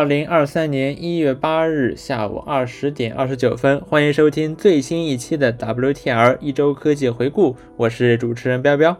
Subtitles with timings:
[0.00, 7.54] 二零二三年一月八日下午二十点二十九分，欢迎收听最新一期的 WTR 一周科技回顾。
[7.76, 8.96] 我是主持人彪彪，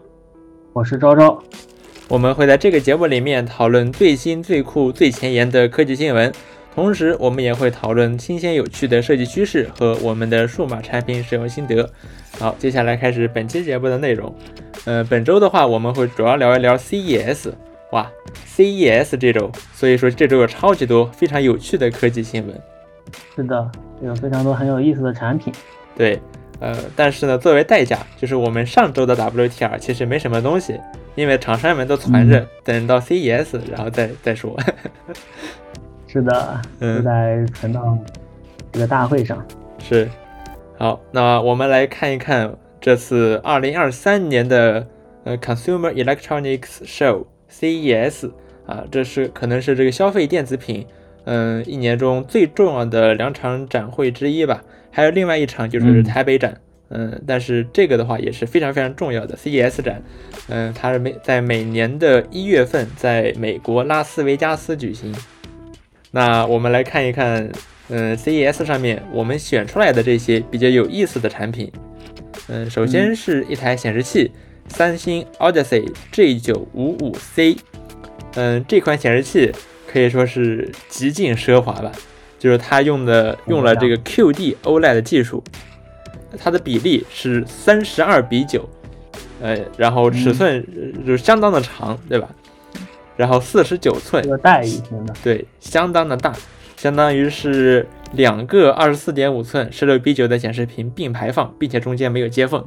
[0.73, 1.41] 我是昭昭。
[2.07, 6.31] 我们会在这个节目里面讨论最新、最酷、最前沿的科技新闻，
[6.75, 11.89] 同时我们也会讨论新鲜有趣的设计趋势和我们的数码产品使用心得。
[12.37, 14.31] 好，接下来开始本期节目的内容。
[14.85, 17.51] 呃，本周的话，我们会主要聊一聊 CES。
[17.91, 18.09] 哇
[18.47, 22.61] ，CES 这周，所以说这周有超级多非常有趣的科技新闻。
[23.35, 25.53] 是的，有非常多很有意思的产品。
[25.95, 26.17] 对，
[26.59, 30.79] 呃，但是呢，作为代价，就是我们上周的 WTR 其实没什么东西，
[31.15, 34.57] 因为厂商们都攒着等到 CES 然后再再说。
[36.07, 37.97] 是的，都在存到
[38.71, 39.45] 这个大会上。
[39.79, 40.09] 是。
[40.77, 44.87] 好，那我们来看一看这次2023年的
[45.25, 47.25] 呃 Consumer Electronics Show。
[47.51, 48.31] CES
[48.65, 50.85] 啊，这是可能是这个消费电子品，
[51.25, 54.63] 嗯，一年中最重要的两场展会之一吧。
[54.89, 60.03] 还有另外一场就是台北展，嗯，但是这个的话也是非常非常重要的 CES 展，
[60.49, 65.13] 嗯，它是每在每年的一月份在美国拉斯维加斯举行。
[66.11, 67.49] 那我们来看一看，
[67.89, 71.71] 嗯，CES 上面我们选出来的这些比较有意思的产品，
[72.49, 74.31] 嗯，首先是一台显示器。
[74.67, 77.57] 三星 Odyssey G955C，
[78.35, 79.51] 嗯，这款显示器
[79.91, 81.91] 可以说是极尽奢华吧，
[82.39, 85.43] 就是它用的用了这个 QD OLED 的技术，
[86.37, 88.69] 它的比例是三十二比九，
[89.41, 90.65] 呃，然后尺寸
[91.05, 92.29] 就相当的长，对吧？
[93.17, 96.33] 然后四十九寸，大一些的，对，相当的大，
[96.77, 102.65] 相当于是两个二十四点五寸十六比九的显示屏并排放，并且中间没有接缝。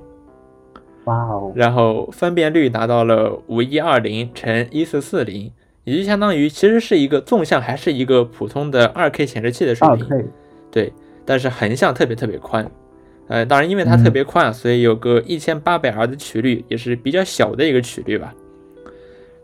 [1.05, 1.53] 哇哦！
[1.55, 5.51] 然后分辨率达到了五一二零乘一四四零，
[5.85, 10.29] 也就相当于其实是一个纵向还是一个普通的二 K 显示器的水平。
[10.71, 10.93] 对，
[11.25, 12.69] 但是横向特别特别宽。
[13.29, 18.35] 呃，当然因为它特别宽，啊所以有个一千八百 R 的曲率，也是比较小的一个曲率吧。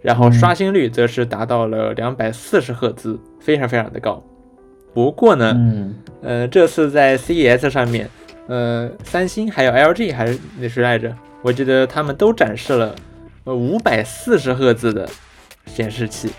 [0.03, 4.23] 然后刷新率则是达到了两百四十赫兹，非常非常的高。
[4.93, 8.09] 不过呢，嗯，呃，这次在 CES 上面，
[8.49, 11.15] 呃，三星还有 LG 还是那谁来着？
[11.43, 12.95] 我记得他们都展示了
[13.45, 15.09] 呃五百四十赫兹的
[15.67, 16.31] 显示器，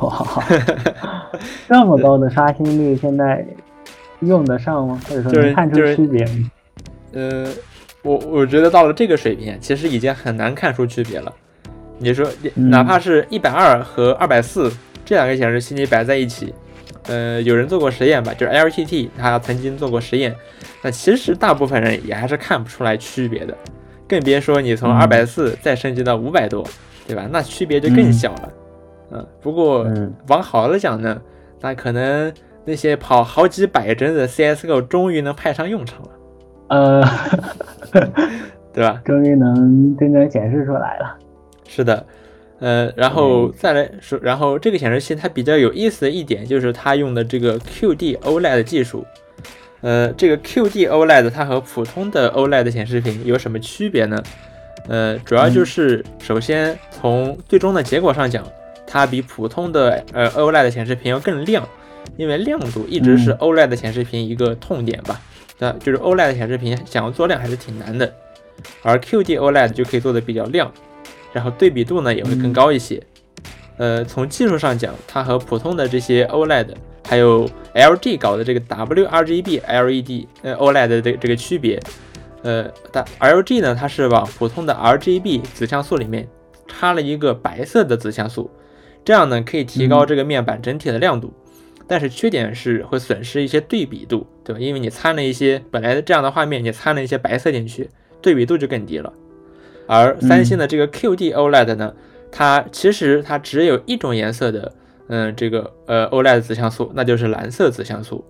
[0.00, 0.26] 哇，
[1.68, 3.46] 这么高的刷新率，现在
[4.20, 5.00] 用得上吗？
[5.08, 6.50] 或者说能看出区别吗？
[7.12, 7.46] 呃，
[8.02, 11.32] 我我觉得到了这个水平，其实已经很难看出区别了。
[11.98, 14.72] 你说，哪怕是一百二和二百四
[15.04, 16.52] 这两个显示器你摆在一起，
[17.06, 18.34] 呃，有人做过实验吧？
[18.34, 20.34] 就是 LTT 他曾经做过实验，
[20.82, 23.56] 那其实大部分人也还是看不出来区别的。
[24.08, 26.66] 更别说你从二百四再升级到五百多，
[27.06, 27.28] 对吧？
[27.30, 28.52] 那区别就更小了。
[29.12, 29.86] 嗯，不过
[30.28, 31.20] 往好了讲呢，
[31.60, 32.32] 那可能
[32.64, 36.08] 那些跑好几百帧的 CSGO 终于能派上用场了。
[36.68, 37.04] 呃
[38.72, 39.00] 对吧？
[39.04, 41.16] 终于能真正显示出来了。
[41.66, 42.06] 是的，
[42.60, 49.04] 呃，然后再来说，然后这个显示器它比较有意思的一点就是它用的这个 QD OLED 技术。
[49.80, 54.22] 呃，这个 QD OLED 它和普通的 OLED 显示屏有什么区别呢？
[54.88, 58.44] 呃，主要就是首先从最终的结果上讲，
[58.86, 61.66] 它比普通的呃 OLED 显示屏要更亮，
[62.16, 65.20] 因为亮度一直是 OLED 显示屏一个痛点吧。
[65.58, 68.12] 那就是 OLED 显示屏想要做亮还是挺难的，
[68.82, 70.72] 而 QD OLED 就可以做的比较亮，
[71.32, 73.02] 然后对比度呢也会更高一些。
[73.78, 76.66] 呃，从技术上讲，它和普通的这些 OLED。
[77.04, 81.80] 还有 LG 搞的这个 WRGB LED 呃 OLED 的这个区别，
[82.42, 86.28] 呃，但 LG 呢，它是往普通的 RGB 子像素里面
[86.66, 88.50] 插了一个白色的子像素，
[89.06, 91.32] 这样呢可以提高这个面板整体的亮度，
[91.86, 94.60] 但是缺点是会损失一些对比度，对吧？
[94.60, 97.88] 因为你掺了一些本来的这样的画面，你掺了一些白色进去，
[98.20, 99.10] 对比度就更低了。
[99.86, 101.94] 而三星的这个 QD OLED 呢，
[102.30, 104.72] 它其实它只有一种颜色的。
[105.10, 108.22] 嗯，这个呃，OLED 子像素那就是蓝色子像素，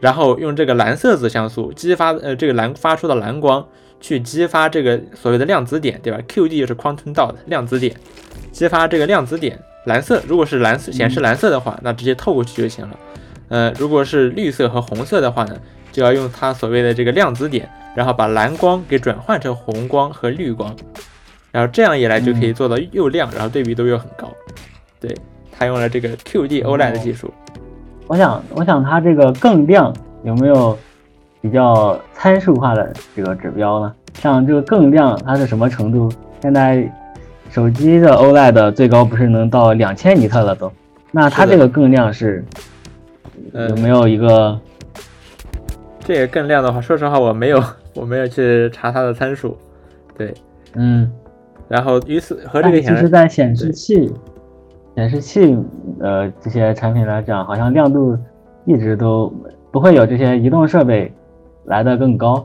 [0.00, 3.66] 然后用这个蓝色子像素激发呃这个蓝发出的蓝光
[4.00, 7.96] 去激发这个所谓的量子点，对吧？QD 就是 Quantum Dot 量子点，
[8.52, 12.96] 激发这个量子点蓝色，如果是蓝色显示蓝色的话，那直接透过去就行了。
[13.48, 15.56] 呃，如果是绿色和红色的话呢，
[15.90, 20.76] 就要用它所谓的这个量子点，然后把蓝光给转换成红光和绿光，
[21.54, 24.28] 然后这样一来就可以做到又亮，然后对比度又很高，
[24.98, 25.16] 对。
[25.56, 27.32] 它用了这个 QD OLED 的技术，
[28.08, 30.76] 我想，我想它这个更亮有没有
[31.40, 33.94] 比较参数化的这个指标呢？
[34.14, 36.10] 像这个更亮它是什么程度？
[36.42, 36.92] 现在
[37.50, 40.72] 手机的 OLED 最高不是能到两千尼特了都？
[41.12, 42.44] 那它这个更亮是
[43.52, 44.58] 呃有没有一个？
[46.00, 47.62] 这个更亮的话，说实话我没有
[47.94, 49.56] 我没有去查它的参数，
[50.18, 50.34] 对。
[50.74, 51.08] 嗯，
[51.68, 54.12] 然后与此和这但其实，个显示，在显示器、
[54.96, 55.58] 显示器
[56.00, 58.16] 呃这些产品来讲，好像亮度
[58.64, 59.32] 一直都
[59.70, 61.12] 不会有这些移动设备
[61.64, 62.44] 来的更高。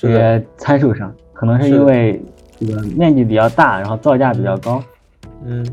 [0.00, 2.18] 这些参数上，可能是因为
[2.58, 4.82] 这个面积比较大，然后造价比较高。
[5.44, 5.66] 嗯，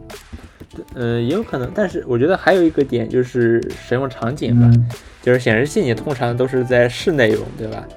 [0.94, 4.90] 呃，也有可能，但是我觉得还有一个点就是使用场景吧，嗯，
[5.22, 7.88] 就是显示器你通常都是在室内用，对吧？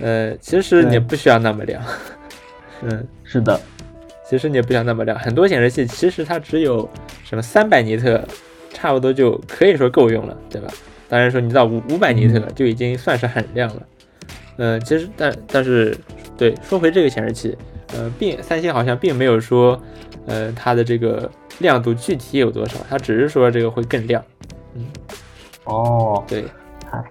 [0.00, 1.82] 呃，其实你不需要那么亮，
[2.84, 3.58] 嗯，是的，
[4.28, 6.88] 其实你也不想那么亮，很多显示器其实它只有
[7.24, 8.22] 什么三百尼特，
[8.72, 10.68] 差不多就可以说够用了，对吧？
[11.08, 13.82] 当然说你到五五百尼特就已经算是很亮了。
[14.58, 15.96] 嗯、其实但但是
[16.36, 17.56] 对，说回这个显示器，
[17.94, 19.80] 呃，并三星好像并没有说，
[20.26, 21.30] 呃，它的这个
[21.60, 24.22] 亮度具体有多少，它只是说这个会更亮。
[24.74, 24.84] 嗯
[25.64, 26.44] 哦，对
[26.90, 27.02] 嗨，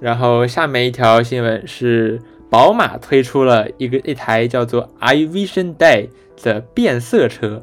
[0.00, 2.18] 然后下面一条新闻是
[2.48, 6.08] 宝马推出了一个一台叫做 iVision Day
[6.42, 7.62] 的变色车，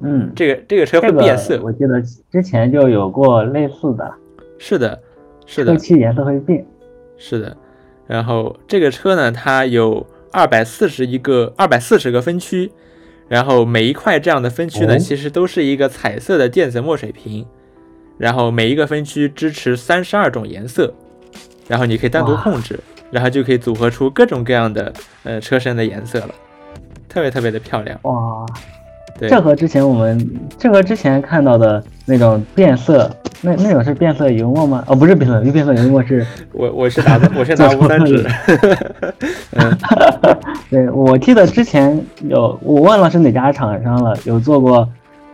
[0.00, 2.00] 嗯，这个这个车会这个变色，我记得
[2.30, 4.14] 之前就有过类似的，
[4.58, 5.00] 是的，
[5.46, 6.66] 是的，车漆颜色会变。
[7.16, 7.56] 是的。
[8.06, 12.72] 然后这个车呢，它有二百四十一个二百四十个分区，
[13.28, 14.98] 然后每一块这样的分区呢，哦。
[14.98, 17.46] 其实都是一个彩色的电子墨水屏，
[18.18, 20.92] 然后每一个分区支持三十二种颜色，
[21.68, 22.80] 然后你可以单独控制，
[23.12, 24.92] 然后就可以组合出各种各样的
[25.22, 26.34] 呃车身的颜色了，
[27.12, 27.98] 特别特别的漂亮。
[28.02, 28.46] 哇，
[29.18, 33.10] 对，这和之前我们这和之前看到的那种变色，
[33.42, 34.84] 那那种是变色油墨吗？
[34.86, 36.24] 哦，不是变色，变色油墨是，
[36.54, 38.24] 我我是拿的我是拿无三纸，
[39.58, 39.78] 嗯。
[40.70, 44.88] 对我记得之前有，我忘了是哪家厂商了，有做过，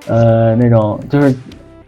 [0.07, 1.35] 呃，那种就是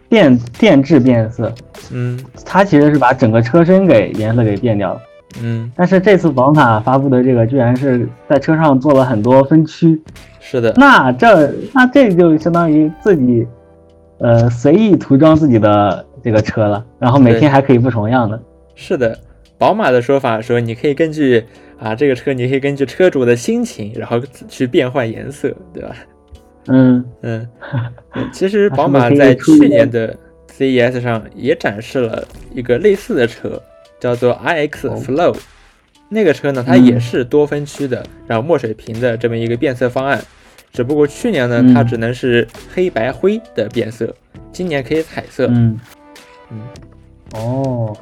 [0.07, 1.51] 电电致变色，
[1.91, 2.19] 嗯。
[2.45, 5.01] 它其实是把整个车身给颜色给变掉了。
[5.41, 10.01] 嗯，但是这次宝马发布的这个，居然是在车上做了很多分区，
[10.39, 13.47] 是的，那这那这就相当于自己，
[14.17, 18.41] 呃，随意涂装自己的这个车了，然后每天还可以不重样的。
[18.75, 19.17] 是的，
[19.57, 21.43] 宝马的说法说，你可以根据
[21.79, 25.95] 啊这个车，你可以根据车主的心情，然后去变换颜色，对吧？
[26.67, 27.47] 嗯，嗯，
[28.15, 30.15] 嗯 其实宝马在去年的
[30.57, 33.61] CES 上也展示了一个类似的车，
[33.99, 35.35] 叫做 iX 哦 Flow。
[36.09, 40.19] 那个车呢，它嗯也是多分区的，然后墨水屏的这么一个变色方案。
[40.71, 44.13] 只不过去年呢，嗯它只能是黑白灰的变色，
[44.51, 45.47] 今年可以彩色。
[45.47, 45.79] 嗯，
[46.51, 46.61] 嗯，
[47.35, 47.95] 哦，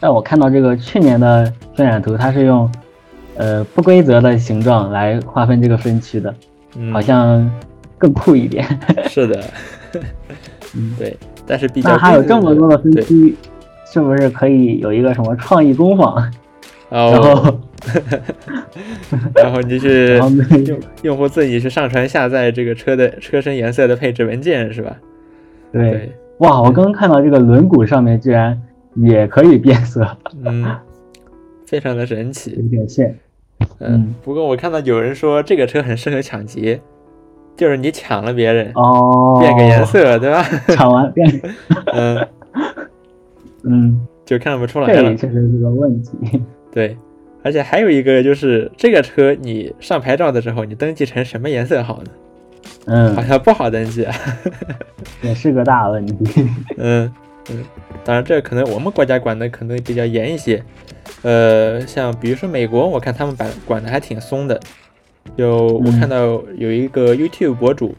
[0.00, 2.70] 但我看到这个去年的渲染图，它是用
[3.36, 6.34] 呃不规则的形状来划分这个分区的，
[6.76, 7.50] 嗯好像
[7.98, 8.66] 更酷一点。
[9.08, 9.44] 是的，
[10.74, 11.16] 嗯对。
[11.46, 13.36] 但是比较那还有这么多的分区，
[13.92, 16.30] 是不是可以有一个什么创意工坊？
[16.88, 17.60] 然 哦，后，
[19.34, 20.16] 然后你去
[20.66, 24.96] 用用户自己去上传下载这个车的车身颜色的配置文件是吧？
[25.72, 28.60] 对，对，哇，我刚刚看到这个轮毂上面居然
[28.94, 30.06] 也可以变色，
[30.44, 30.64] 嗯，
[31.66, 32.50] 非常的神有奇。
[32.70, 33.08] 点炫。
[33.08, 33.16] 嗯
[33.80, 36.78] 嗯，不过我看到有人说这个车很适合抢劫，
[37.56, 40.42] 就是你抢了别人，哦，变个颜，色，对吧？
[40.68, 41.28] 抢完变，
[41.92, 42.28] 嗯，
[43.66, 45.14] 嗯，就看不出来这了。
[45.16, 46.10] 确实是个问题。
[46.72, 46.96] 对，
[47.42, 52.10] 而且还有一个就是这个车你上牌照的时候，你登记成什么颜色好呢？
[52.86, 54.14] 嗯好嗯，像不好登记啊。
[55.22, 56.16] 也是个大问题。
[56.78, 57.12] 嗯
[57.50, 57.64] 嗯，
[58.04, 60.62] 当然这可能我们国家管的可能比较严一些。
[61.22, 64.60] 呃，像比如说美国，我看他们管管的还挺松的。
[65.34, 67.94] 有我嗯看到有一个 YouTube 博主，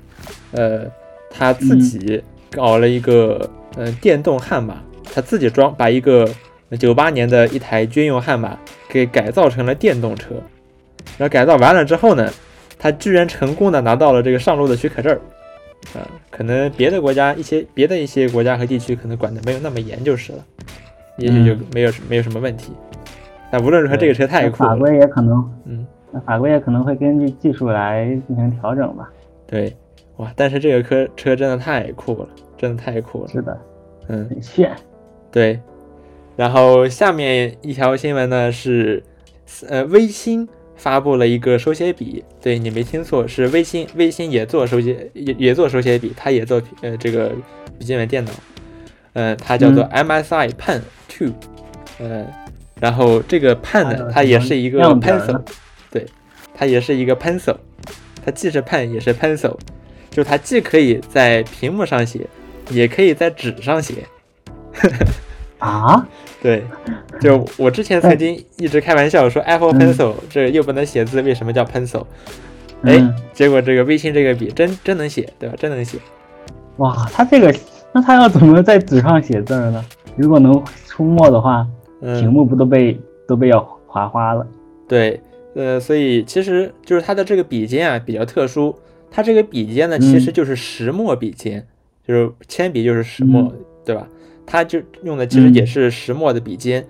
[0.51, 0.85] 呃，
[1.29, 4.81] 他自己搞了一个呃电动悍马，
[5.13, 6.27] 他自己装把一个
[6.79, 8.57] 九八年的一台军用悍马
[8.89, 10.35] 给改造成了电动车，
[11.17, 12.31] 然后改造完了之后呢，
[12.77, 15.21] 他居然成功的拿到了这个上路的许可证儿。
[15.93, 20.39] 啊，可能别的国家一些别的一些国家和地区可能管的没有那么严就是了，
[21.17, 22.73] 也许就嗯没有没有什么问题。
[23.51, 24.71] 但无论如何，这个车太酷了。
[24.71, 29.07] 法规也可能，嗯，那法规也可能会根据技术来进行调整吧。
[29.45, 29.73] 对，
[30.17, 33.29] 哇，但是这个车车真的太酷了，真的太酷了。
[33.29, 33.57] 是的，
[34.07, 34.75] 嗯，很炫。
[35.31, 35.59] 对。
[36.35, 39.01] 然后下面一条新闻呢是，
[39.67, 47.31] 呃，微星发布了一个手写笔，对你没听错，是微星，微星也做手写，也也做手写笔，它也做呃这个
[47.79, 48.31] 笔记本电脑，
[49.13, 51.33] 呃，它叫做嗯 MSI Pen Two，
[51.97, 52.27] 呃，
[52.79, 55.41] 然后这个 Pen 呢，它也是一个 pencil，
[55.89, 56.05] 对，
[56.53, 57.57] 它也是一个 pencil，
[58.23, 59.57] 它既是 pen 也是 pencil，
[60.11, 62.27] 就它既可以在屏幕上写，
[62.69, 64.05] 也可以在纸上写。
[65.59, 66.07] 啊？
[66.41, 66.63] 对，
[67.19, 72.03] 就我之前曾经一直开玩笑说 Apple Pencil 这又不能写字，为什么叫 Pencil？
[72.83, 75.55] 哎，结果这个微信这个笔真真能写，对吧？
[75.57, 75.97] 真能写。
[76.77, 77.53] 哇，它这个
[77.91, 79.83] 那它要怎么在纸上写字呢？
[80.15, 81.67] 如果能出墨的话，
[81.99, 84.45] 屏幕不都被都被要划花了？
[84.87, 85.19] 对，
[85.55, 88.75] 呃，所以其实就是它的这个笔尖啊比较特殊，
[89.09, 91.65] 它这个笔尖呢其实就是石墨笔尖，
[92.07, 93.51] 就是铅笔就是石墨，
[93.83, 94.07] 对吧？
[94.47, 96.83] 它就用的其实也是石墨的笔尖，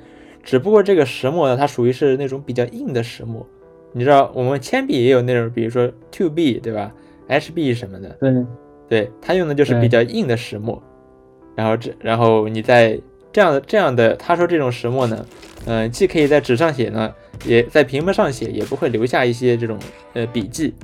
[0.43, 3.45] 只不过这个石墨呢，它属于是那种比较硬的石墨。
[3.91, 6.93] 你知道我们铅笔也有那种，比如说 Two B 对吧
[7.27, 8.45] ？HB 什么的，对，
[8.87, 10.81] 对，它用的就是比较硬的石墨。
[11.55, 12.99] 然后这，然后你在
[13.31, 15.25] 这样的这样的，他说这种石墨呢，
[15.65, 17.11] 嗯，既可以在纸上写呢，
[17.45, 19.79] 也在屏幕上写，也不会留下一些这种
[20.13, 20.75] 呃笔记。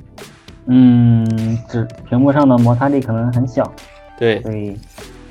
[0.66, 1.24] 嗯，
[1.68, 3.72] 纸屏幕上的摩擦力可能很小。
[4.18, 4.76] 对，对，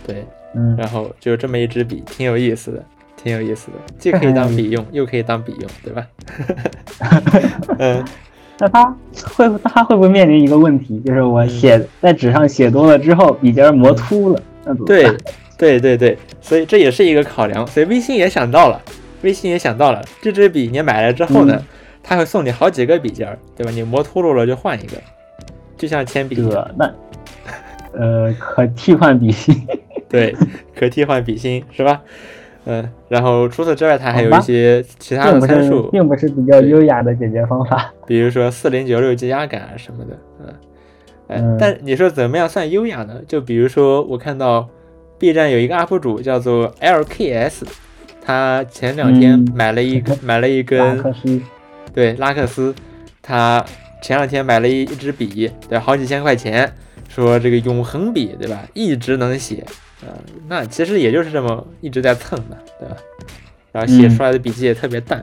[0.07, 2.83] 对，嗯，然后就这么一支笔，挺有意思的。
[3.15, 6.05] 挺有意思的，既可以当笔用，又可以当笔用，对吧？
[7.79, 8.03] 嗯，
[8.59, 8.97] 那他
[9.33, 15.17] 会他会不会面临一个问题，就是我写在纸上写多了之后，笔尖磨秃了，那怎么对，
[15.57, 17.65] 对对对，所以这也是一个考量。
[17.65, 18.81] 所以微信也想到了，
[19.21, 21.63] 微信也想到了，这支笔你买了之后呢，
[22.03, 23.71] 他会送你好几个笔尖，对吧？
[23.71, 24.97] 你磨秃噜了就换一个，
[25.77, 26.35] 就像铅笔。
[26.77, 26.93] 那
[27.93, 29.65] 呃，可替换笔芯。
[30.13, 30.35] 对，
[30.77, 32.01] 可替换笔芯是吧？
[32.65, 37.91] 嗯，然后除此之外，它还有一些其他的参数，并不是比较优雅的解决方法。
[38.07, 40.53] 比如说四零九六积压感啊什么的，嗯，
[41.27, 43.19] 哎，但你说怎么样算优雅呢？
[43.27, 44.69] 就比如说我看到
[45.17, 47.63] B 站有一个 UP 主叫做 LKS，
[48.21, 51.41] 他前两天买了一买了一根拉克斯，
[51.93, 52.73] 对拉克斯，
[53.21, 53.65] 他
[54.01, 56.71] 前两天买了一一支笔，对，好几千块钱，
[57.09, 58.61] 说这个永恒笔，对吧？
[58.73, 59.65] 一直能写。
[60.07, 60.13] 嗯，
[60.47, 62.95] 那其实也就是这么一直在蹭的，对吧？
[63.71, 65.21] 然后写出来的笔记也特别淡。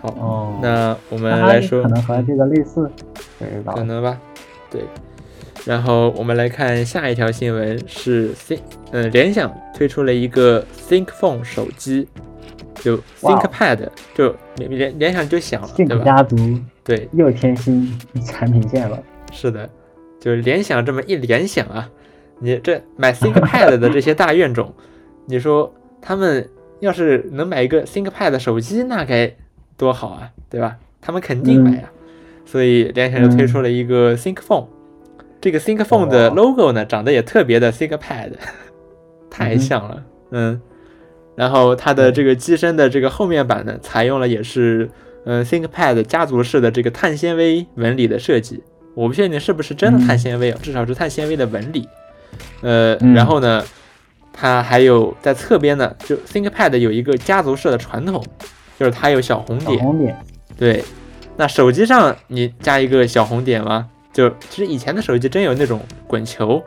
[0.00, 2.90] 好，哦那我们来说，可能和这个类似，
[3.66, 4.18] 可能吧。
[4.70, 4.82] 对。
[5.64, 8.58] 然后我们来看下一条新闻，是 Think，
[8.90, 12.08] 嗯，联想推出了一个 Think Phone 手机，
[12.74, 16.04] 就 ThinkPad，就联联想就想了，对吧？
[16.04, 16.36] 家族
[16.82, 17.96] 对又添新
[18.26, 19.00] 产品线了。
[19.30, 19.70] 是的，
[20.18, 21.88] 就是联想这么一联想啊。
[22.42, 24.74] 你这买 ThinkPad 的这些大怨种，
[25.26, 26.48] 你说他们
[26.80, 29.34] 要是能买一个 ThinkPad 手机，那该
[29.76, 30.76] 多好啊，对吧？
[31.00, 31.90] 他们肯定买啊。
[32.44, 34.66] 所以联想就推出了一个 ThinkPhone，
[35.40, 38.32] 这个 ThinkPhone 的 logo 呢，长得也特别的 ThinkPad，
[39.30, 40.60] 太像了，嗯。
[41.34, 44.90] 然后它的这个机身的这个后面板呢，采用了也是
[45.24, 48.62] 嗯 ThinkPad 家族式的这个碳纤维纹理的设计，
[48.94, 51.88] 我不确定是不是真的碳纤维啊，至少是碳纤维的纹理。
[52.60, 53.64] 呃，然后呢，
[54.32, 58.24] 它还有在侧边呢，就 ThinkPad 有一个家族式的传统，
[58.78, 59.78] 就是它有小红点。
[59.78, 60.16] 红点。
[60.56, 60.84] 对，
[61.36, 63.88] 那手机上你加一个小红点吗？
[64.12, 66.62] 就其实以前的手机真有那种滚球，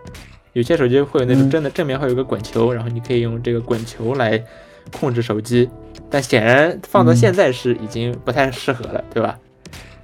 [0.53, 4.43] 有些手机会有那种真的正面会有个滚球，然后你可以用这个滚球来
[4.91, 5.69] 控制手机。
[6.09, 9.37] 但显然放到现在是已经不太适合了，对吧？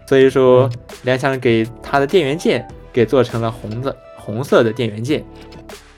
[0.07, 0.69] 所以说
[1.03, 5.23] 联想给它的电源键给做成了红的红色的电源键。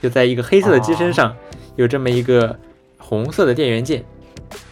[0.04, 1.34] 就在一个黑色的机身上，
[1.78, 2.54] 有这么一个
[2.98, 4.04] 红色的电源键，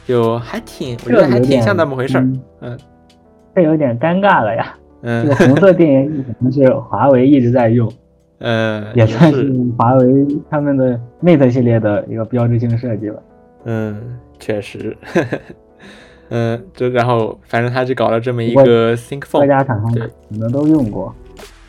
[0.05, 2.27] 就还挺，我觉得还挺像那么回事儿。
[2.59, 2.77] 嗯，
[3.55, 4.75] 这有点尴尬了呀。
[5.03, 7.89] 嗯，这个红色电源键可能是华为一直在用，
[8.39, 13.15] 嗯，也算是华为他们的 Mate 系列的一个标志性设计吧。
[13.63, 14.97] 嗯，确实。
[16.27, 21.15] 嗯，就然后反正他就搞了这么一个 ThinkPhone，各家厂商可能都用过，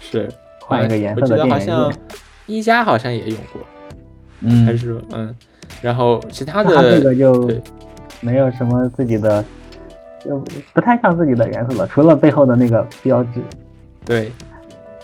[0.00, 0.28] 是
[0.62, 1.76] 换一个颜色的电源键。
[2.46, 3.62] 一加好像也用过，
[4.40, 5.34] 嗯，还是嗯，
[5.80, 7.50] 然后其他的这个就
[8.20, 9.44] 没有什么自己的，
[10.24, 10.38] 就
[10.72, 13.40] 不太像自己的颜色了，除了背后的那个标志。
[14.04, 14.32] 对，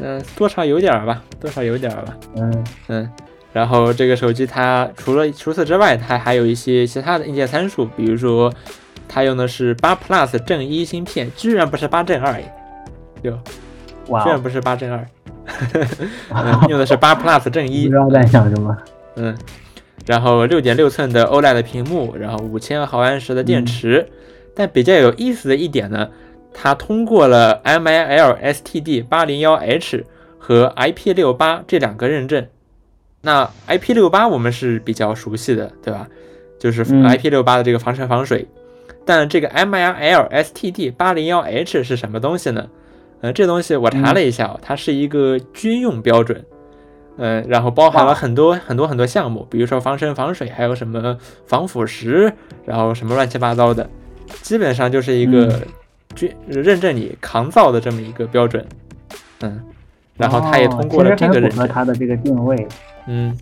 [0.01, 2.65] 嗯，多少有点吧，多少有点吧，嗯。
[2.89, 3.11] 嗯。
[3.51, 8.53] 然后这个手机它除了除此之外，它还有一些其他的硬件参数，比如说
[9.09, 12.41] 它用的是八 Plus 正一芯片，居然不是八正二，
[14.09, 15.07] 哟，居然不是八正二。
[16.69, 18.77] 用的是八 Plus 正一，不知道在想什么。
[19.17, 19.37] 嗯，
[20.07, 24.09] 然后六点六寸的 OLED 屏幕，然后五千毫安时的电池。
[24.55, 26.09] 但比较有意思的一点呢，
[26.53, 30.05] 它通过了 MIL STD 八零幺 H
[30.39, 32.47] 和 IP 六八这两个认证。
[33.23, 36.07] 那 IP 六八我们是比较熟悉的，对吧？
[36.59, 38.47] 就是 IP 六八的这个防尘防水。
[39.05, 42.69] 但这个 MIL STD 八零幺 H 是什么东西呢？
[43.21, 46.45] 呃，这东西我查了一下，它是一个军用标准。
[47.21, 52.33] 嗯，然后包含了很多很多很多项目，比如说防尘防水，还有什么防腐蚀，
[52.65, 53.91] 然后什么乱七八糟的，
[54.41, 55.61] 基本上就是一个
[56.15, 58.65] 军认证你抗造的这么一个标准。
[59.41, 59.61] 嗯，
[60.17, 61.67] 然后他也通过了这个认证。
[61.67, 62.69] 他的这个定位，
[63.09, 63.37] 嗯，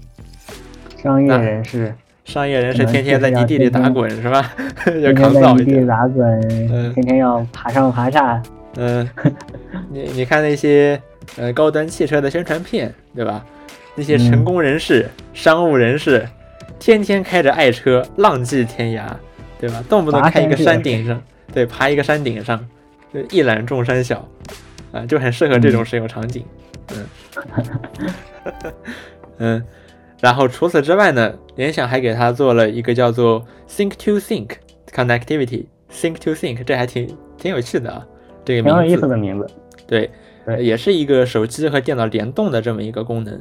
[1.02, 4.52] 商业人士，商业人士天天在泥地里打滚是吧？
[5.02, 5.76] 要扛造一点。
[5.76, 6.40] 泥地打滚，
[6.94, 8.42] 天天要爬上爬下。
[8.76, 9.08] 嗯，
[9.90, 11.00] 你你看那些
[11.36, 13.44] 呃高端汽车的宣传片，对吧？
[13.94, 16.28] 那些成功人士、商务人士，
[16.78, 19.06] 天天开着爱车浪迹天涯，
[19.58, 19.82] 对吧？
[19.88, 22.62] 动不动开一个山顶上，对，爬一个山顶上，
[23.12, 24.28] 就一览众山小，
[24.92, 26.44] 啊，就很适合这种使用场景。
[26.94, 27.06] 嗯，
[29.38, 29.64] 嗯，
[30.20, 34.50] 然后除此之外呢，联想还给他做了一个叫做 Think to Think
[34.92, 38.06] Connectivity，Think to Think，这还挺挺有趣的啊，
[38.46, 38.80] 这个名字。
[38.80, 39.46] 挺有意思的名字。
[39.86, 40.10] 对，
[40.58, 43.38] 也是一个手机和电脑联动的这么一个功能。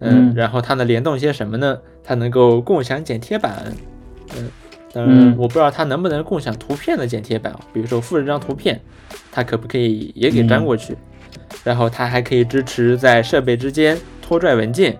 [0.00, 1.76] 嗯，然后它能联动些什么呢？
[2.04, 3.64] 它能够共享剪贴板，
[4.36, 4.48] 嗯，
[4.92, 8.80] 当然我不知道它能不能共享图片的剪贴板，比如说复制张图片，
[9.32, 10.96] 它可不可以也给粘过去？
[11.64, 14.96] 然后它还可以支持在设备之间拖拽文件，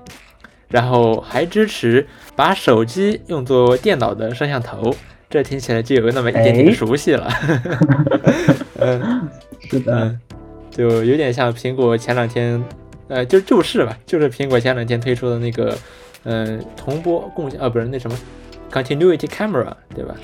[0.68, 4.92] 然后还支持把手机用作电脑的摄像头，
[5.30, 7.30] 这听起来就有那么一点点熟悉了。
[8.78, 9.28] 嗯，
[9.70, 10.18] 是的，
[10.70, 12.62] 就有点像苹果前两天。
[13.08, 15.74] 呃，就就是吧，就是苹果前两天推出的那个，
[16.24, 18.14] 嗯，同播共享，呃，不是那什么
[18.70, 20.14] ，continuity camera，对吧？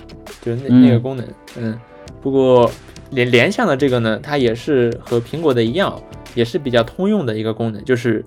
[0.43, 1.27] 就是那那个功能，
[1.59, 1.79] 嗯。
[2.21, 2.71] 不过
[3.11, 5.99] 联联想的这个呢，它也是和苹果的一样，
[6.35, 8.23] 也是比较通用的一个功能，就是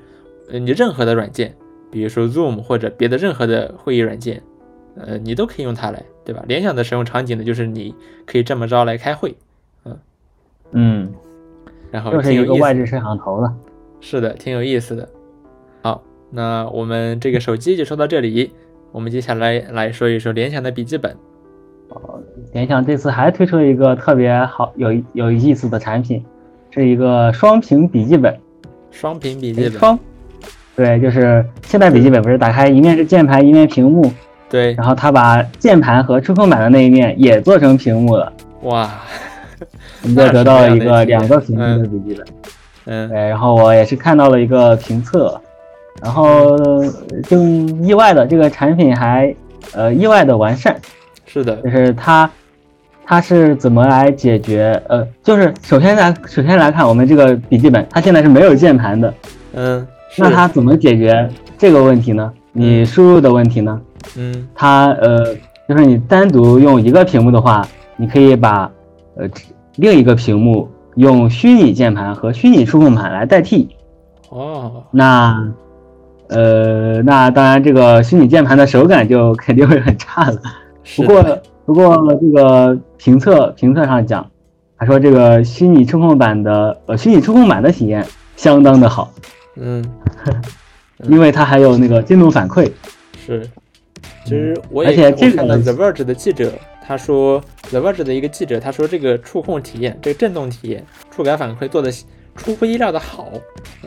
[0.51, 1.55] 呃，你任何的软件，
[1.91, 4.41] 比如说 Zoom 或者别的任何的会议软件，
[4.95, 6.43] 呃，你都可以用它来，对吧？
[6.47, 7.93] 联想的使用场景呢，就是你
[8.25, 9.35] 可以这么着来开会，
[10.71, 11.09] 嗯，
[11.91, 13.53] 然后又是一个外置摄像头了。
[13.99, 15.07] 是的，挺有意思的。
[15.81, 18.51] 好，那我们这个手机就说到这里。
[18.91, 21.15] 我们接下来来说一说联想的笔记本。
[21.89, 22.19] 哦，
[22.53, 26.23] 联想这次还推出了一个特别好、有有意思的产品，
[26.71, 28.37] 是一个双屏笔记本。
[28.91, 29.71] 双屏笔记本。
[29.71, 29.99] 双。
[30.75, 34.11] 对，就是现在笔记本不是打开一面是键盘，一面屏幕。
[34.49, 34.73] 对。
[34.73, 38.31] 然后它把键盘和触控板的那一面也做成屏幕了。
[38.61, 38.89] 哇！
[40.07, 42.25] 你就得到了一个两个屏幕的笔记本。
[42.85, 45.39] 嗯，对，然后我也是看到了一个评测，
[46.01, 46.57] 然后
[47.27, 47.37] 就
[47.83, 49.35] 意外的这个产品还
[49.73, 50.75] 呃意外的完善，
[51.25, 52.29] 是的，就是它
[53.05, 59.13] 它是怎么来解决呃，就是首先来首先来看我们这个笔记本，它现在是没有键盘的，
[59.53, 59.85] 嗯，
[60.17, 62.31] 那它怎么解决这个问题呢？
[62.53, 63.81] 你输入的问题呢？
[64.15, 65.35] 嗯，它呃
[65.67, 67.67] 就是你单独用一个屏幕的话，
[67.97, 68.71] 你可以把
[69.17, 69.27] 呃
[69.77, 70.69] 另一个屏幕。
[70.97, 73.69] 用虚拟键盘和虚拟触控板来代替，
[74.29, 75.47] 哦，那，
[76.29, 80.41] 呃，那当然这个虚拟键盘的手感就肯定会很差了。
[80.95, 84.27] 不过，不过这个评测评测上讲，
[84.75, 88.03] 他说这个虚拟触控板的呃虚拟触控板的体验
[88.35, 89.13] 相当的好，
[89.55, 89.85] 嗯，
[91.07, 92.71] 因为它还有那个震动反馈。
[93.23, 93.47] 是，
[94.23, 96.51] 其实我也看到 The Verge 的记者。
[96.87, 101.91] 他说，The Verge 的一个记者，他说这个触控体验，这个震动体验，触感反馈做的
[102.33, 103.29] 出乎意料的好，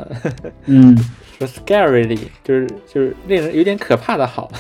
[0.67, 0.95] 嗯，
[1.39, 4.51] 说 scarily 就是就是令人有点可怕的好，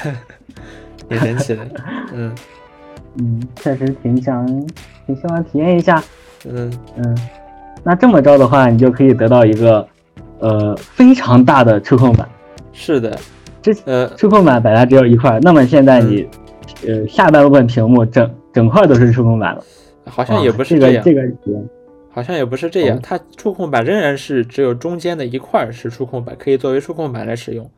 [1.06, 1.68] 挺神奇的，
[2.14, 2.34] 嗯
[3.16, 4.46] 嗯，确实挺想
[5.06, 6.02] 挺希望体验一下，
[6.48, 6.72] 嗯。
[6.96, 7.18] 嗯，
[7.84, 9.86] 那这么着的话，你就可以得到一个
[10.38, 12.26] 呃非常大的触控板，
[12.72, 13.18] 是的，
[13.60, 16.26] 这呃触控板本来只有一块，那么现在你。
[16.86, 19.62] 呃，下半部分屏幕整整块都是触控板了，
[20.06, 21.22] 好像也不是这样，这个
[22.10, 27.70] 好像也不是这样，它触控板仍然是只有中间的一块是触控板，可以作为触控板来使用，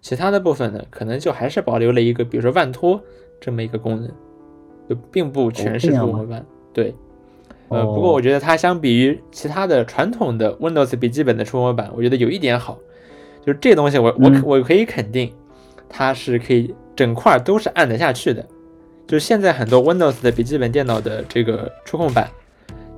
[0.00, 3.00] 其他的部分呢，可能就还是保留了一个，比如说万托
[3.40, 4.10] 这么一个功能，
[4.88, 6.44] 就并不全是触控板。
[6.72, 6.94] 对，
[7.68, 12.78] 呃，不过我觉得它相比于其他的传统的 Windows 笔记本的触摸板，我觉得有一点好，
[13.44, 15.32] 就是这东西我我我可以肯定，
[15.88, 16.74] 它是可以。
[16.98, 18.44] 整块都是按得下去的，
[19.06, 22.28] 就是现在很多 Windows 的笔记本电脑的这个触控板，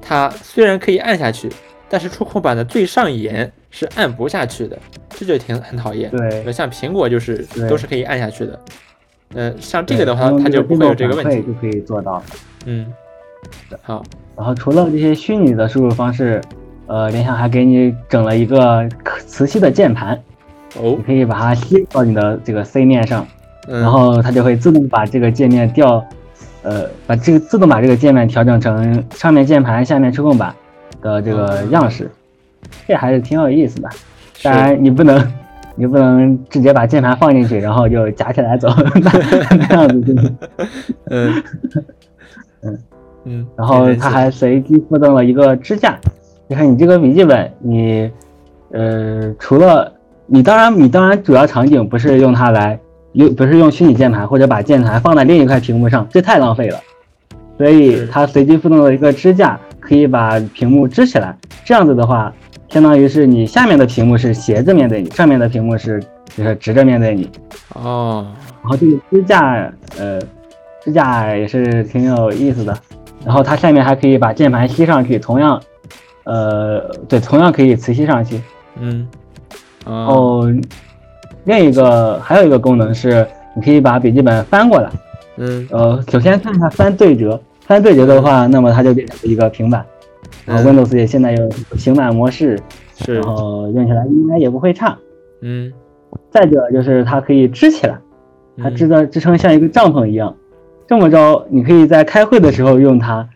[0.00, 1.50] 它虽然可以按下去，
[1.86, 4.78] 但是触控板的最上沿是按不下去的，
[5.10, 6.10] 这就挺很讨厌。
[6.12, 8.58] 对，像苹果就是都是可以按下去的。
[9.34, 12.22] 呃，像这个的话，它就不会有这个问题，就可以做到。
[12.64, 12.90] 嗯，
[13.82, 14.02] 好。
[14.34, 16.40] 然后除了这些虚拟的输入方式，
[16.86, 18.88] 呃，联想还给你整了一个
[19.26, 20.18] 磁吸的键盘，
[20.78, 23.28] 哦，你可以把它吸到你的这个 C 面上。
[23.78, 26.04] 然后它就会自动把这个界面调，
[26.62, 30.54] 呃，把这个自动把这个界面调整成上面键盘、下面触控板
[31.00, 32.10] 的这个样式，
[32.86, 33.88] 这还是挺有意思的。
[34.42, 35.32] 当然你不能，
[35.76, 38.68] 你不能直接把键盘放进去，然后就夹起来走，
[39.58, 40.22] 那样子就，
[41.06, 41.42] 嗯。
[42.62, 42.78] 嗯。
[43.24, 45.98] 嗯，然后它还随机附赠了一个支架，
[46.48, 48.10] 你看你这个笔记本，你
[48.72, 49.92] 呃除了
[50.24, 52.80] 你当然你当然主要场景不是用它来
[53.12, 56.80] 用不是用虚拟键盘或者把键盘放在另一块屏幕上，这太浪费了，
[57.58, 62.32] 所以它随机附赠了一个支架，可以把屏幕支起来，这样子的话。
[62.68, 66.00] 相当于是你下面的屏幕是斜着面对你，上面的屏幕是
[66.36, 67.28] 就是直着面对你。
[67.74, 68.24] 哦，
[68.62, 69.68] 然后这个支架，
[69.98, 70.20] 呃，
[70.80, 72.72] 支架也是挺有意思的。
[73.24, 75.60] 然后它下面还可以把键盘吸上去，同样，
[76.22, 78.40] 呃，对，同样可以磁吸上去。
[78.78, 79.08] 嗯。
[79.84, 80.48] 哦。
[81.44, 84.90] 另一个还有一个功能是，你可以把笔记本翻过来。
[85.36, 85.66] 嗯。
[85.70, 89.84] 呃，首先看一下翻对折，翻对折的话，那么它就变成一个平板。
[90.46, 92.58] 然后 Windows 也现在有平板模式，
[92.96, 94.96] 是，然后用起来应该也不会差。
[95.42, 95.72] 嗯，
[96.30, 97.98] 再者就是它可以支起来，
[98.62, 100.34] 它支的支撑像一个帐篷一样，
[100.86, 103.28] 这么着你可以在开会的时候用它，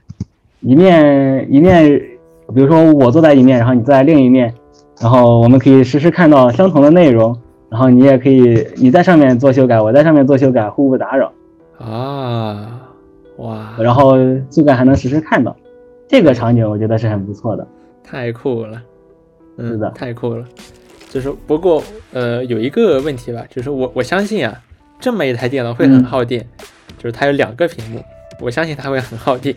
[0.61, 2.01] 一面一面，
[2.55, 4.53] 比如说我坐在一面，然后你坐在另一面，
[5.01, 7.37] 然后我们可以实时看到相同的内容，
[7.70, 11.33] 然后你也可以你在上面做修改，我在上面做修改，互不打扰。
[11.79, 12.81] 啊，
[13.38, 14.16] 哇，然后
[14.50, 15.57] 修改还能实时看到。
[16.07, 17.66] 这个场景我觉得是很不错的，
[18.05, 18.81] 太酷了，
[19.59, 20.44] 是的，太酷了。
[21.11, 24.55] 就是不过呃有一个问题吧，就是我我相信啊，
[25.00, 26.46] 这么一台电脑会很耗电，
[26.98, 28.05] 就是它有两个屏幕，
[28.40, 29.57] 我相信它会很耗电。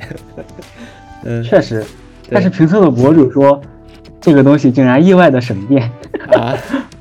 [1.26, 1.84] 嗯，确实，
[2.32, 3.60] 但是评测的博主说
[4.22, 5.92] 这个东西竟然意外的省电。
[6.32, 6.56] 啊，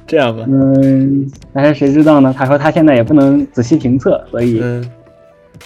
[0.06, 0.44] 这样吧？
[0.48, 2.34] 嗯，但是谁知道呢？
[2.36, 4.90] 他说他现在也不能仔细评测，所以嗯，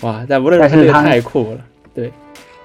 [0.02, 1.58] 哇，但无论是他太酷了，
[1.94, 2.12] 对。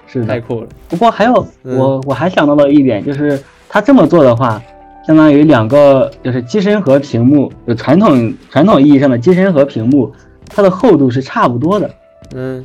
[0.07, 0.67] 是太酷了。
[0.88, 4.61] 不过还有我我还想到了一点，就是他这么做的话，
[5.05, 10.13] 相当于两个就是机身和屏幕，就传统传统意义上的机身和屏幕，
[10.47, 11.89] 它的厚度是差不多的。
[12.33, 12.63] 嗯，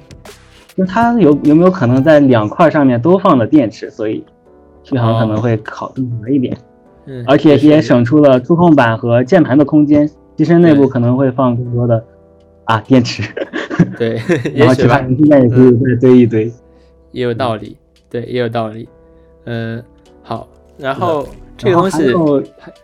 [0.77, 3.91] 那它有有没有可能在两块上面都放了电池？
[3.91, 4.23] 所以
[4.85, 6.57] 续航可能会考更长一点。
[7.07, 12.05] 嗯，而且也省出了触控板和键盘的空间，机身内部可能会放更多的
[12.65, 13.23] 啊电池。
[13.99, 14.21] 对，
[14.55, 16.53] 然后其他零件也可以再堆一堆。
[17.13, 17.77] 也有道理，
[18.09, 18.89] 对，也有道理。
[19.47, 19.83] 嗯，
[20.23, 20.47] 好，
[20.79, 22.05] 然后这个东西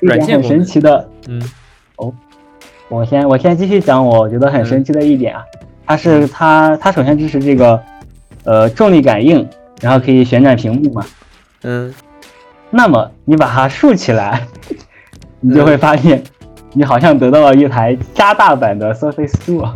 [0.01, 1.41] 软件很神奇的，嗯，
[1.97, 2.13] 哦，
[2.89, 5.45] 我先我先继续讲，我觉得很神奇的一点啊，
[5.87, 7.81] 它是它它首先支持这个
[8.45, 9.47] 呃重力感应，
[9.81, 11.05] 然后可以旋转屏幕嘛，
[11.63, 11.95] 嗯，
[12.77, 14.47] 那么你把它竖起来，
[15.41, 16.23] 你就会发现
[16.75, 19.73] 你好像得到了一台加大版的 Surface Duo。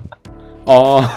[0.64, 1.04] 哦。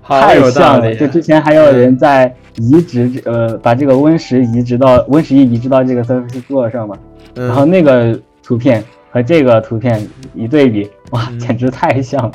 [0.00, 0.94] 太像了！
[0.94, 6.96] 就之前还有人在移植呃，把这个 Win 十移植到 Win 十一移植到这个 Surface Duo 上嘛，
[7.34, 12.32] 然后那个图片和这个图片一对比，哇，简直太像了。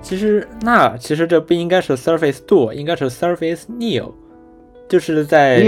[0.00, 4.12] 其实那其实这不应该是 Surface Duo，应该是 Surface Neo，
[4.88, 5.60] 就是在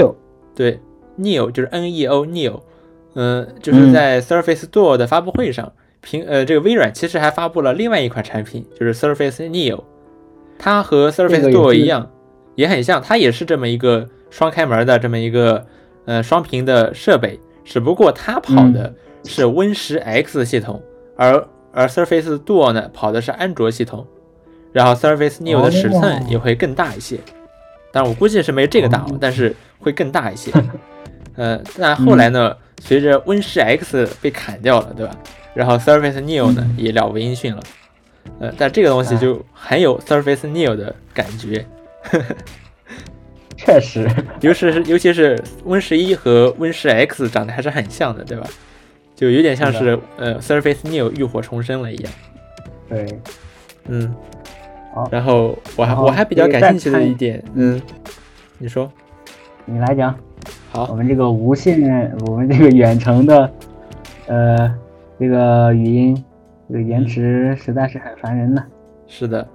[0.55, 0.79] 对
[1.19, 2.61] Neo 就是 N E O Neo，
[3.15, 9.83] 嗯，就是在 Surface Duo 的发布会上，平呃这个微软其实还发布了另外一款产品，就是 Surface Neo。
[10.59, 12.11] 它和 Surface Duo 一样，
[12.55, 15.67] 也很像，它也是这么一个双开门的这么一个
[16.07, 20.83] 呃双屏的设备，只不过它跑的是 Win 十 X 系统，
[21.17, 24.07] 而而 Surface Duo 呢跑的是安卓系统，
[24.73, 27.19] 然后 Surface Neo 的尺寸也会更大一些，
[27.93, 30.51] 当然我估计是没这个大，但是会更大一些。
[31.37, 35.17] 呃，但后来呢，随着 Win 十 X 被砍掉了，对吧？
[35.55, 37.63] 然后 Surface Neo 呢也了无音讯了。
[38.41, 41.65] 呃，但这个东西就很有 Surface Neo 的感觉，
[43.57, 48.47] 确实，尤其是尤其是 Win 十一和 Win 十 X 长得还是很像的，对吧？
[49.15, 52.13] 就有点像是呃 Surface Neo 浴火重生了一样。
[52.89, 53.07] 对，
[53.89, 54.15] 嗯，
[54.95, 55.09] 好。
[55.11, 57.81] 然后我还我还比较感兴趣的一点，嗯，
[58.59, 58.93] 你说，
[59.65, 60.15] 你来讲。
[60.71, 63.51] 好，我们这个无线， 我们这个远程的，
[64.27, 64.75] 呃，
[65.19, 66.25] 这个语音。
[66.69, 68.61] 这个延迟实在是很烦人呢。
[69.07, 69.47] 是的，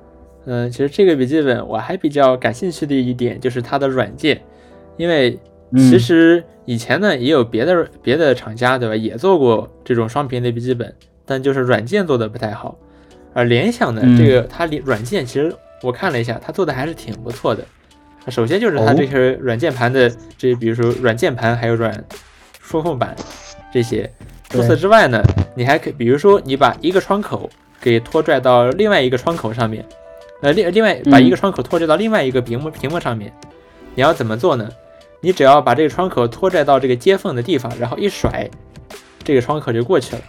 [0.46, 4.40] 嗯，其实这个笔记本我还比较感兴趣的一点就是它的软件，
[4.96, 5.38] 因为
[5.76, 12.78] 其实以前呢也有别的别的厂家对吧，也做过这种双屏的笔记本，但就是软件做的不太好。
[13.34, 17.62] 而联想呢，这个它软件其实我看了一下，它做的还是挺不错的。
[18.28, 22.04] 首先就是它这些软键盘的这，比如说软键盘还有软
[22.62, 23.16] 触控板
[23.74, 24.10] 这些。
[24.50, 25.22] 除此之外呢，
[25.56, 29.86] 你还可以，比如说你把一个窗口给拖拽到另外一个窗口上面，
[30.42, 33.32] 呃，另另外把一个窗口拖拽到另外一个屏幕屏幕上面，
[33.96, 34.70] 你要怎么做呢？
[35.22, 38.50] 你只要把这个窗口拖拽到这个接缝的地方，然后一甩，
[39.24, 40.22] 这个窗口就过去了。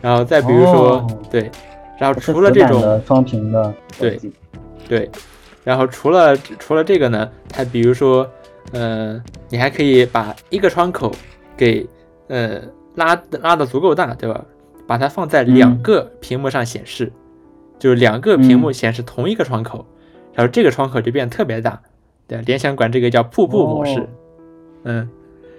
[0.00, 1.50] 然后再比如说，哦对，
[1.98, 4.20] 然后除了这种双屏的对，
[4.88, 5.10] 对，
[5.64, 8.30] 然后除了除了这个呢，它比如说，
[8.72, 11.10] 呃，你还可以把一个窗口
[11.56, 11.84] 给
[12.28, 12.60] 呃
[12.94, 14.44] 拉拉的足够大，对吧？
[14.86, 17.10] 把它放在两嗯个屏幕上显示，
[17.78, 19.86] 就是两个屏幕嗯显示同一个窗口，
[20.34, 21.80] 然后这个窗口就变特别大。
[22.28, 23.98] 对，联想管这个叫瀑布模式。
[24.00, 24.06] 哦
[24.84, 25.08] 嗯，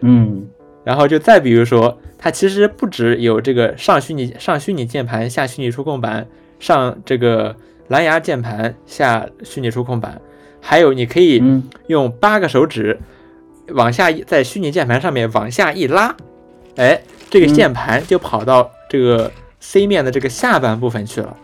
[0.01, 0.47] 嗯
[0.83, 6.27] 然后就再比如说，它其实不只有这个上虚拟上虚拟键盘、下虚拟触控板、
[6.59, 7.55] 上这个
[7.87, 10.19] 蓝牙键盘、下虚拟触控板，
[10.61, 12.99] 还有你可以嗯，用八个手指
[13.69, 16.15] 往下一在虚拟键盘上面往下一拉，
[16.75, 21.35] 哎，这个嗯键盘就跑到这个 C 面的这个下半部分去了，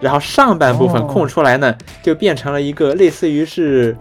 [0.00, 3.96] 然后上半部分哦空出来呢，就变成了一个类似于是，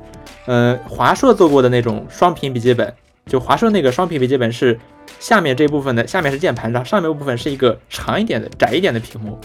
[0.45, 2.93] 呃，华硕做过的那种双屏笔记本。
[3.25, 4.77] 就华硕那个双屏笔记本是
[5.17, 9.39] 下面这部分的，下面是键盘，然后上面部分是一个长一点的、窄一点的屏幕，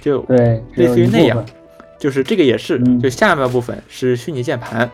[0.00, 1.46] 就对，类似于那样
[2.02, 4.90] 就是这个也是，嗯就下半部分是虚拟键盘，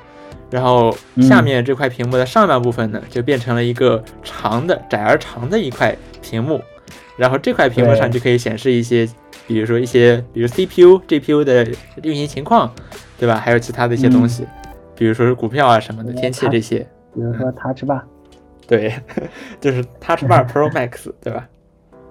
[0.51, 6.61] 然后嗯下面这块屏幕的上半部分呢，就变成了一个长的、窄而长的一块屏幕，
[7.17, 9.09] 然后这块屏幕上就可以显示一些，
[9.47, 11.67] 比如说一些，比如 CPU、GPU 的
[12.03, 12.71] 运行情况，
[13.19, 13.37] 对吧？
[13.37, 14.47] 还有其他的一些东西，
[14.95, 16.87] 比如说是股票啊什么的、嗯天气这些。
[17.15, 18.03] 比如说 Touch Bar，
[18.67, 18.93] 对，
[19.63, 21.49] 就是 Touch Bar Pro Max，对吧？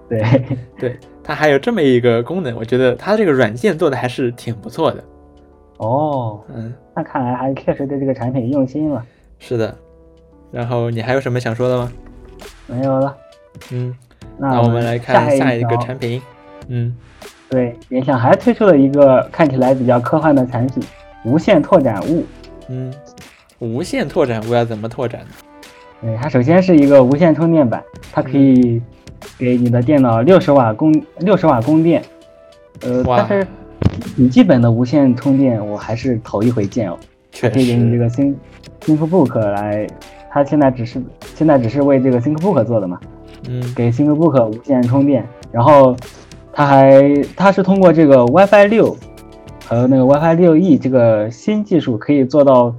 [0.08, 0.42] 对，
[0.78, 5.04] 对，它还有这么一个功能，我觉得它这个软件做的还是挺不错的。
[5.78, 9.04] 哦，嗯，那看来还确实对这个产品用心了。
[9.38, 9.76] 是的。
[10.50, 11.92] 然后你还有什么想说的吗？
[12.66, 13.16] 没有了，
[13.70, 13.94] 嗯，
[14.38, 16.22] 那那我们来看下下一个产品。
[16.68, 16.96] 嗯，
[17.50, 20.82] 对，联想还推出了一个看起来比较科幻的产品——
[21.24, 22.24] 无线拓展物。
[22.68, 22.92] 嗯，
[23.58, 25.28] 无线拓展物要怎么拓展呢？
[26.00, 28.80] 对，它首先是一个无线充电板，它可以
[29.38, 32.02] 给你的电脑六十瓦供六十瓦供电。
[32.82, 33.46] 呃，但是
[34.16, 36.96] 笔记本的无线充电我还是头一回见哦。
[37.32, 38.34] 确可以给你这，个 Think
[38.80, 39.86] ThinkBook 来，
[40.30, 41.02] 它现在只是
[41.34, 42.98] 现在只是为这个 ThinkBook 做的嘛，
[43.48, 43.62] 嗯。
[43.76, 45.94] 给 ThinkBook 无线充电，然后
[46.52, 48.96] 它还它是通过这个 WiFi 六，
[49.66, 52.74] 还有那个 WiFi 六 E 这个新技术，可以做到，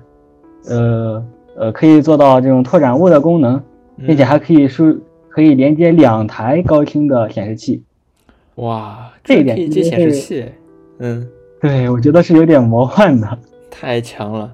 [0.67, 1.23] 呃
[1.55, 3.61] 呃，可以做到这种拓展物的功能，
[4.05, 4.25] 并且嗯。
[4.25, 4.97] 还可以输
[5.29, 7.83] 可以连接两台高清的显示器。
[8.55, 10.45] 哇，这一点可以接显示器，
[10.97, 11.25] 嗯，
[11.61, 13.39] 对，我觉得是有点魔幻的。
[13.71, 14.53] 太强了。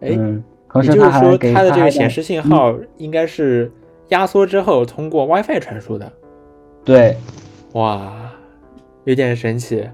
[0.00, 3.72] 哎，嗯，同也就是时它还说它的这个显示信号应该是
[4.10, 6.12] 压缩之后通过 WiFi 传输的。
[6.84, 7.16] 对
[7.72, 8.12] 哇，
[9.04, 9.84] 有点神奇。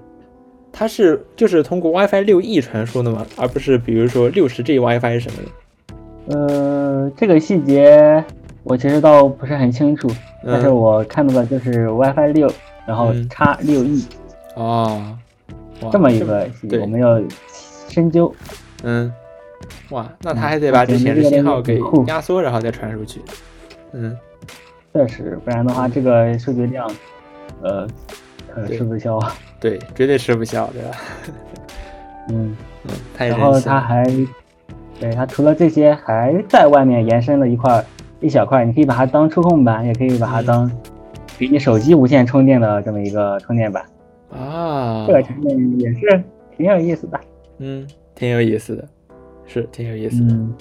[0.71, 3.25] 它是就是通过 WiFi 六 E 传输的吗？
[3.37, 6.37] 而不是比如说六十 G WiFi 什么的？
[6.37, 8.23] 呃，这个细节
[8.63, 10.09] 我其实倒不是很清楚，
[10.45, 12.51] 但是嗯，我看到的就是 WiFi 六，
[12.85, 14.05] 然后嗯叉六 E
[14.55, 15.17] 哦，
[15.91, 16.47] 这么一个
[16.79, 17.21] 我们要
[17.89, 18.33] 深究。
[18.83, 19.11] 嗯，
[19.89, 23.21] 哇，那它嗯还得把这显示信号给压缩，然后再传出去。
[23.93, 24.15] 嗯，
[24.93, 26.89] 确实，不然的话，这个数据量，
[27.61, 27.87] 呃，
[28.67, 29.33] 吃不消啊。
[29.59, 30.97] 对，绝对吃不消，对吧？
[32.29, 33.75] 嗯，嗯，然后神奇了。
[33.75, 34.03] 它还，
[34.99, 37.83] 对它除了这些，还在外面延伸了一块
[38.21, 40.71] 一小块，你可以把它当触控板，也可以把它嗯当
[41.37, 43.83] 给你手机无线充电的这么一个充电板。
[44.31, 46.23] 啊这，个产品也是
[46.55, 47.19] 挺有意思的。
[47.57, 48.87] 嗯，挺有意思的，
[49.45, 50.33] 是挺有意思的。
[50.33, 50.53] 嗯，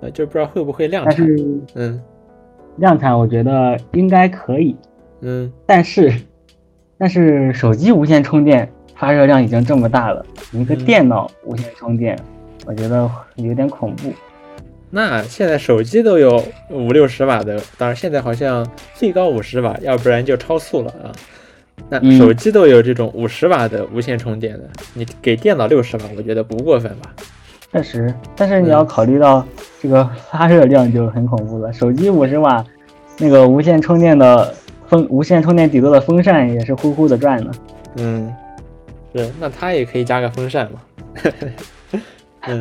[0.00, 1.14] 呃，就不知道会不会量产。
[1.16, 2.02] 但是嗯
[2.76, 4.76] 量产我觉得应该可以，
[5.20, 6.12] 嗯，但是
[6.98, 12.18] 但是手机无线充电发热量已经这么大了，一个嗯电脑无线充电，
[12.66, 14.12] 我觉得有点恐怖。
[14.90, 21.12] 那现在手机都有五六十瓦的，当然现在好像最高五十瓦，要不然就超速了啊。
[21.88, 27.10] 那嗯手机都有这种五十瓦的无线充电的，你给电脑六十瓦，我觉得不过分吧？
[27.72, 29.46] 确实，但是你要考虑到
[29.80, 31.72] 这个发热量就很恐怖了。
[31.72, 32.64] 手机五十瓦，
[33.16, 34.52] 那个无线充电的
[34.88, 37.50] 风无线充电底座的风扇也是呼呼的转呢。
[37.96, 38.34] 嗯，
[39.14, 40.80] 是，那它也可以加个风扇嘛。
[42.42, 42.58] 嗯，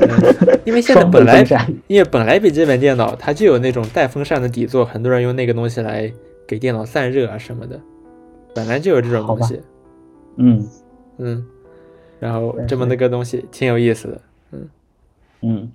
[0.00, 1.44] 嗯 因为现在本来
[1.86, 6.12] 因为本来笔记本电脑它就有那种带风扇的底座，很多人用那个东西来
[6.46, 7.80] 给电脑散热啊什么的，
[8.54, 9.60] 本来就有这种东西。
[10.36, 10.66] 嗯
[11.18, 11.46] 嗯，
[12.20, 14.20] 然后这么那个东西挺有意思的。
[14.52, 14.68] 嗯
[15.42, 15.72] 嗯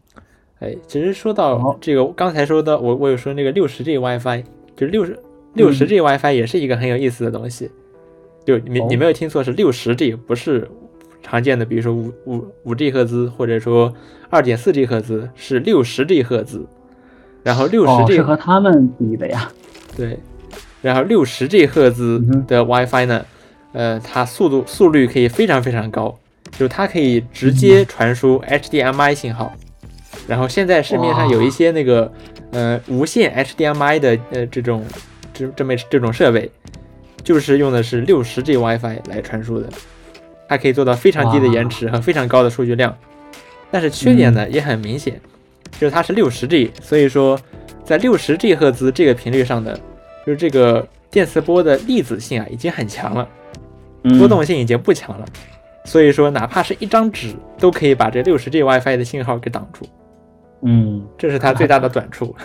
[0.60, 4.44] 哎，其实说到这个，刚才说的，我我有说那个六十 G WiFi，
[4.76, 5.18] 就是六十
[5.54, 7.72] 六十 G WiFi 也是一个很有意思的东西。
[8.46, 10.70] 就你哦你没有听错，是六十 G，不是
[11.22, 13.94] 常见的，比如说五五五 G 赫兹或者说
[14.30, 16.66] 二点四 G 赫兹，是六十 G 赫兹。
[17.44, 19.52] 然后六十哦，G 是和他们比的呀。
[19.98, 20.20] 对，
[20.82, 23.26] 然后六十 G 赫兹的 WiFi 呢，
[23.74, 26.18] 呃，它速度速率可以非常非常高，
[26.52, 29.54] 就它可以直接传输 HDMI 信号。
[30.28, 32.12] 然后现在市面上有一些那个
[32.52, 34.86] 呃无线 HDMI 的呃这种
[35.34, 36.52] 这这么这种设备，
[37.24, 39.68] 就是用的是六十 G WiFi 来传输的，
[40.52, 42.94] 它可以做到非常低的延迟和非常高的数据量。
[43.72, 45.18] 但是缺点呢也很明显，
[45.80, 47.40] 就是它是六十 G，所以说
[47.86, 49.80] 在六十 G 赫兹这个频率上的，
[50.28, 53.26] 就是这个电磁波的粒子性啊已经很强了，
[54.20, 55.26] 波动性已经不强了，
[55.86, 59.86] 所以说哪怕是一张纸都可以把这六十 G WiFi 的信号给挡住。
[60.64, 62.36] 嗯，这是它最大的短处。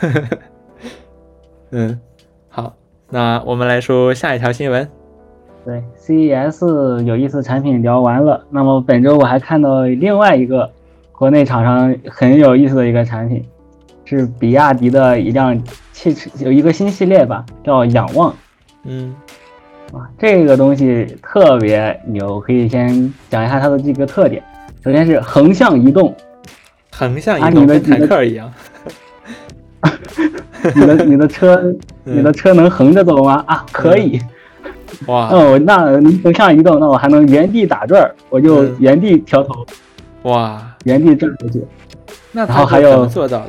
[1.73, 2.01] 嗯，
[2.49, 2.73] 好，
[3.11, 4.89] 那我们来说下一条新闻。
[5.67, 10.71] 对，CES 有意思产品聊完了，那么本周我还看到另外一个
[11.11, 13.45] 国内厂商很有意思的一个产品，
[14.05, 15.61] 是比亚迪的一辆
[15.93, 18.33] 汽车，有一个新系列吧，叫仰望。
[18.85, 19.13] 嗯，
[19.91, 24.41] 哇，这个东西特别牛，可以先讲一下它的这个特点。
[24.85, 26.15] 首先是横向移动。
[26.93, 28.51] 横向移动跟坦克一样，
[30.77, 31.75] 你的你的车
[32.05, 33.45] 你的车能横着走吗？
[33.49, 34.23] 啊，可以。
[35.07, 39.67] 哇，哦， 那能向移动，那我还能原地打转，我就原地调头。
[40.23, 41.63] 哇，原地转过去。
[42.33, 43.43] 那然后还有做到？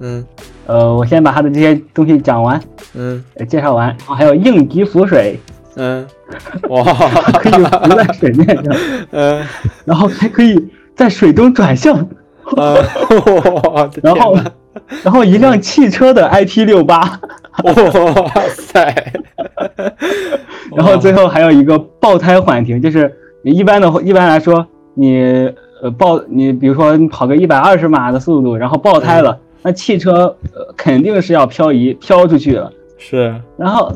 [0.00, 0.24] 嗯，
[0.66, 2.60] 呃，我先把他的这些东西讲完。
[2.94, 5.38] 嗯，介绍完，然后还有应急浮水。
[5.76, 6.06] 嗯，
[6.70, 6.82] 哇，
[7.38, 8.76] 可以浮在水面上。
[9.12, 9.44] 嗯，
[9.84, 10.58] 然后还可以
[10.94, 11.96] 在水中转向。
[12.56, 12.76] 啊，
[14.02, 14.36] 然后，
[15.02, 17.00] 然后一辆汽车的 iP 六八，
[17.64, 17.72] 哇
[18.50, 19.12] 塞！
[20.76, 23.12] 然后最后还有一个爆胎缓停，就是
[23.42, 25.50] 你一般的一般来说，你
[25.82, 32.70] 呃爆你比如说你跑个一百二十码的速度，然后爆胎了，那汽车呃肯定是要漂移飘出去了。
[32.98, 33.34] 是。
[33.56, 33.92] 然后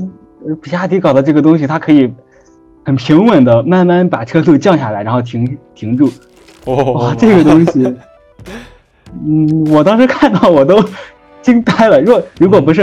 [0.62, 2.12] 比亚迪搞的这个东西，它可以
[2.84, 6.10] 很平稳的慢慢把车速降下来，然后停停住。
[6.64, 7.94] 哇，这个东西。
[9.26, 10.82] 嗯，我当时看到我都
[11.42, 12.00] 惊呆了。
[12.00, 12.82] 若如果不是，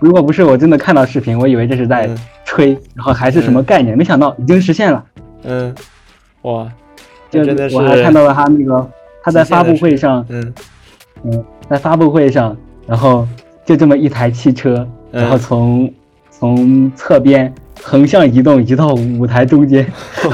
[0.00, 2.08] 如果不是我真的看到视频，我以为这是在
[2.44, 3.96] 吹，然后还是什么概念？
[3.96, 5.04] 没想到已经实现了。
[5.44, 5.74] 嗯，
[6.42, 6.66] 哇，
[7.30, 7.76] 就真的是。
[7.76, 8.90] 我还看到了他那个
[9.22, 10.52] 他在发布会上，嗯
[11.24, 13.26] 嗯，在发布会上，然后
[13.64, 15.92] 就这么一台汽车，然后从
[16.30, 19.86] 从侧边横向移动移到舞台中间，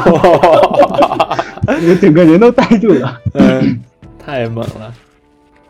[1.66, 3.20] 我整个人都呆住了。
[3.34, 3.80] 嗯。
[4.24, 4.92] 太猛了，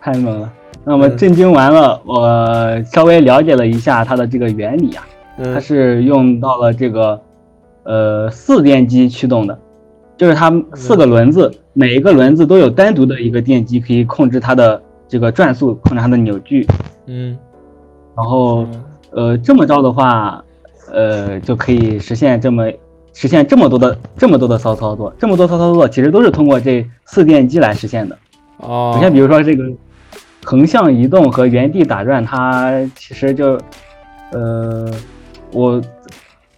[0.07, 0.53] 太猛了！
[0.85, 5.05] 那么震惊完了，我稍微了解了一下它的这个原理啊，
[5.37, 7.21] 它是用到了这个
[7.83, 9.59] 呃四电机驱动的，
[10.16, 16.64] 就是它四个轮子，每一个轮子都有单独的一个电机可以控制它的这个转速，控制它的扭矩。
[17.07, 17.37] 嗯，
[18.16, 18.64] 然后
[19.11, 20.40] 呃这么着的话，
[20.92, 22.71] 呃就可以实现这么
[23.12, 28.16] 实现这么多的这么多的骚操作，这么多骚操作其实都是通过这四电机来实现的。
[28.59, 29.64] 哦，你像比如说这个
[30.47, 33.59] 横向移动和原地打转，它其实就，
[34.31, 34.89] 呃，
[35.53, 35.83] 我，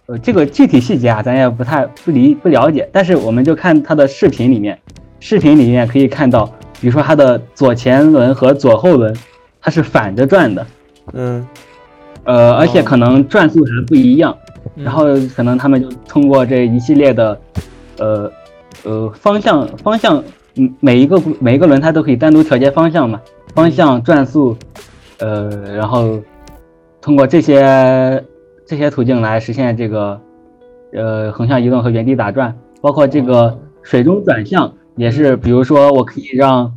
[0.05, 2.87] 呃，这个具体细节啊，咱也不太不理不了解。
[2.93, 4.77] 但是我们就看它的视频里面，
[5.19, 6.45] 视频里面可以看到，
[6.79, 9.11] 比如说它的左前轮和左后轮，
[9.59, 10.67] 它是反着转的，
[11.13, 11.47] 嗯，
[12.25, 14.37] 呃，而且可能转速还不一样，
[14.75, 17.41] 然后可能他们就通过这一系列的，
[17.97, 18.31] 呃，
[18.83, 20.23] 呃，方向方向。
[20.55, 23.21] 嗯，每一个每一个轮胎都可以单独调节方向嘛，
[23.53, 24.55] 方向、转速，
[25.19, 26.19] 呃，然后
[27.01, 28.23] 通过这些
[28.65, 30.19] 这些途径来实现这个
[30.93, 36.73] 呃横向移动和原地打转，包括这个水中转向也是，比如说我可以让，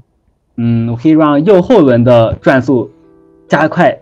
[0.57, 2.91] 嗯，我可以让右后轮的转速
[3.47, 3.99] 加快，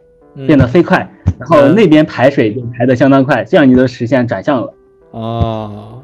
[0.46, 0.98] 变得飞快，
[1.38, 4.72] 然后那边排水就排的相当快，这样你就实现转向了。
[5.10, 6.02] 哦，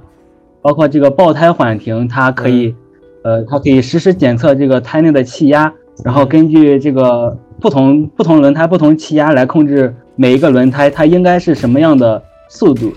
[0.60, 2.74] 包括这个爆胎缓停，它可以。
[3.22, 5.74] 呃，它可以实时检测这个胎内的气压，
[6.04, 12.92] 然后根据这个不同不同轮胎不同气压来控制每一个轮胎它应该是什么样的速度，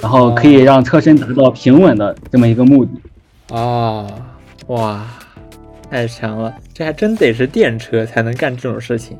[0.00, 2.90] 然后可以让车身达到平稳的这么一个目的。
[3.50, 4.06] 哦，
[4.66, 5.04] 哇，
[5.90, 6.54] 太强了！
[6.74, 9.16] 这还真得是电车才能干这种事情。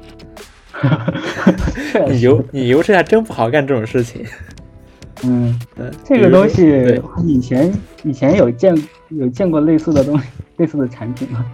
[2.09, 4.24] 你油你油车还真不好干这种事情。
[5.24, 5.59] 嗯，
[6.05, 7.72] 这个东西以前
[8.03, 8.77] 以前有见
[9.09, 10.27] 有见过类似的东西，
[10.59, 11.47] 类似的产品吗？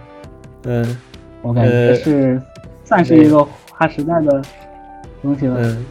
[0.65, 0.97] 嗯，
[1.43, 2.41] 我感觉是
[2.83, 4.41] 算是一个划时代的
[5.21, 5.57] 东西了。
[5.59, 5.85] 嗯，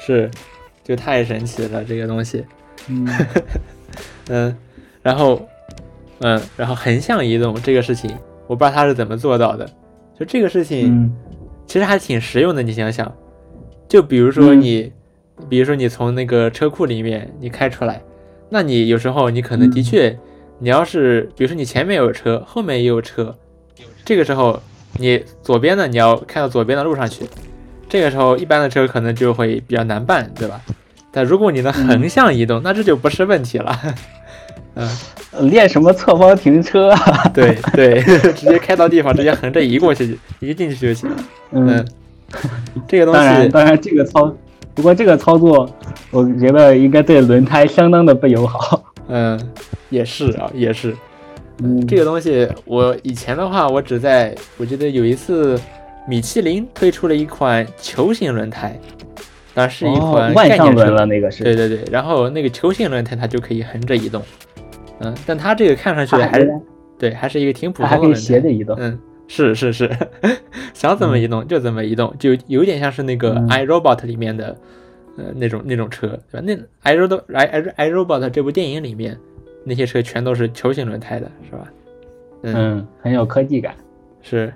[0.00, 0.28] 是，
[0.82, 2.44] 就太神奇了这个东西。
[2.88, 3.08] 嗯
[4.28, 4.56] 嗯，
[5.02, 5.48] 然后
[6.18, 8.10] 嗯，然后横向移动这个事情，
[8.48, 9.64] 我不知道他是怎么做到的。
[10.18, 11.14] 就这个事情，
[11.66, 12.60] 其实还挺实用的。
[12.60, 13.14] 你想想，
[13.88, 14.92] 就比如说你。
[15.50, 18.00] 比如说你从那个车库里面你开出来，
[18.48, 20.18] 那你有时候你可能的确，
[20.58, 23.36] 你要是比如说你前面有车，后面也有车，
[24.02, 24.58] 这个时候
[24.98, 27.24] 你左边的你要开到左边的路上去，
[27.88, 30.60] 这个时候一般的车可能就会比较难办，对吧？
[31.12, 33.78] 但如果你能横向移动，那这就不是问题了。
[34.74, 34.88] 嗯，
[35.50, 36.92] 练什么侧方停车？
[37.32, 41.10] 对 对，直接开到地方，直接横着移过去，移进去就行。
[41.52, 41.82] 嗯，
[42.86, 44.30] 这个东西，当然，当然这个操，
[44.74, 45.66] 不过这个操作，
[46.10, 48.82] 我觉得应该对轮胎相当的不友好。
[49.08, 49.40] 嗯，
[49.88, 50.94] 也是啊，也是。
[51.62, 55.58] 嗯，这个东西，我以前的话，我只在，我记得有一次，
[56.06, 58.78] 米其林推出了一款球形轮胎，
[59.54, 61.42] 但是一款万向轮了，那个是。
[61.42, 64.22] 对对对，然后那个球形轮胎它就可以横着移动。
[65.00, 66.50] 嗯，但它这个看上去还是
[66.98, 67.96] 对，还是一个挺普通的。
[67.96, 68.76] 还可以斜着移动。
[68.78, 69.90] 嗯，是是是，
[70.74, 74.56] 想怎么移动就怎么移动，就有点像是那个《i Robot》里面的
[75.16, 76.44] 呃那种那种车，对吧？
[76.46, 77.44] 那《i Robot》《i
[77.76, 79.18] i Robot》这部电影里面
[79.68, 81.66] 那些车全都是球形轮胎的，是吧？
[82.42, 83.74] 嗯，很有科技感。
[84.22, 84.52] 是，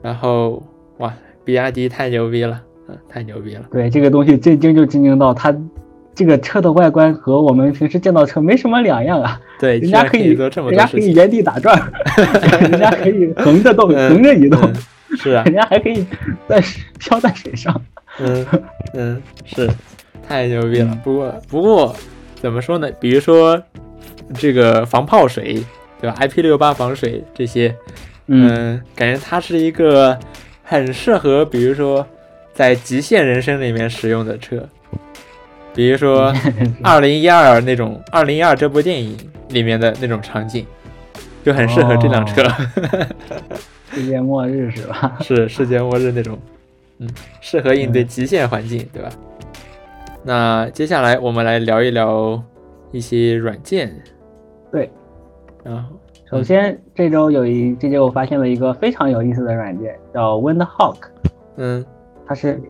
[0.00, 0.62] 然后
[0.98, 1.12] 哇，
[1.44, 3.64] 比亚迪太牛逼了，嗯，太牛逼了。
[3.70, 5.54] 对，这个东西震惊就震惊到它。
[6.12, 9.40] 这个车的外观和我们平时见到车没什么两样啊。
[9.60, 11.90] 对，人家可以，人家可以原地打转，
[12.60, 14.60] 人家可以横着动，横着移动，
[15.16, 16.04] 是啊， 人家还可以
[16.48, 16.62] 在
[16.98, 17.80] 飘在水上。
[18.18, 18.46] 嗯
[18.92, 19.70] 嗯，是，
[20.26, 20.98] 太牛逼了。
[21.02, 21.94] 不过不过
[22.34, 22.90] 怎么说呢？
[23.00, 23.62] 比如说
[24.34, 25.64] 这个防泡水，
[26.00, 27.74] 对吧？IP 六八防水这些，
[28.26, 30.18] 嗯，感觉它是一个
[30.62, 32.06] 很适合，比如说
[32.52, 34.68] 在极限人生里面使用的车。
[35.72, 36.34] 比如说，
[36.82, 39.16] 二零一二那种二零一二这部电影
[39.50, 40.66] 里面的那种场景，
[41.44, 42.44] 就很适合这辆车。
[43.94, 45.16] 世界末日是吧？
[45.20, 46.36] 是世界末日那种，
[46.98, 47.08] 嗯，
[47.40, 49.10] 适合应对极限环境，对吧？
[50.24, 52.42] 那接下来我们来聊一聊
[52.90, 53.94] 一些软件。
[54.70, 54.90] 对，
[55.64, 55.96] 然后
[56.30, 60.96] 首先这周有一这周我发现了一个非常有意思的软件，叫 Windhawk。
[61.56, 61.84] 嗯，
[62.26, 62.60] 它是。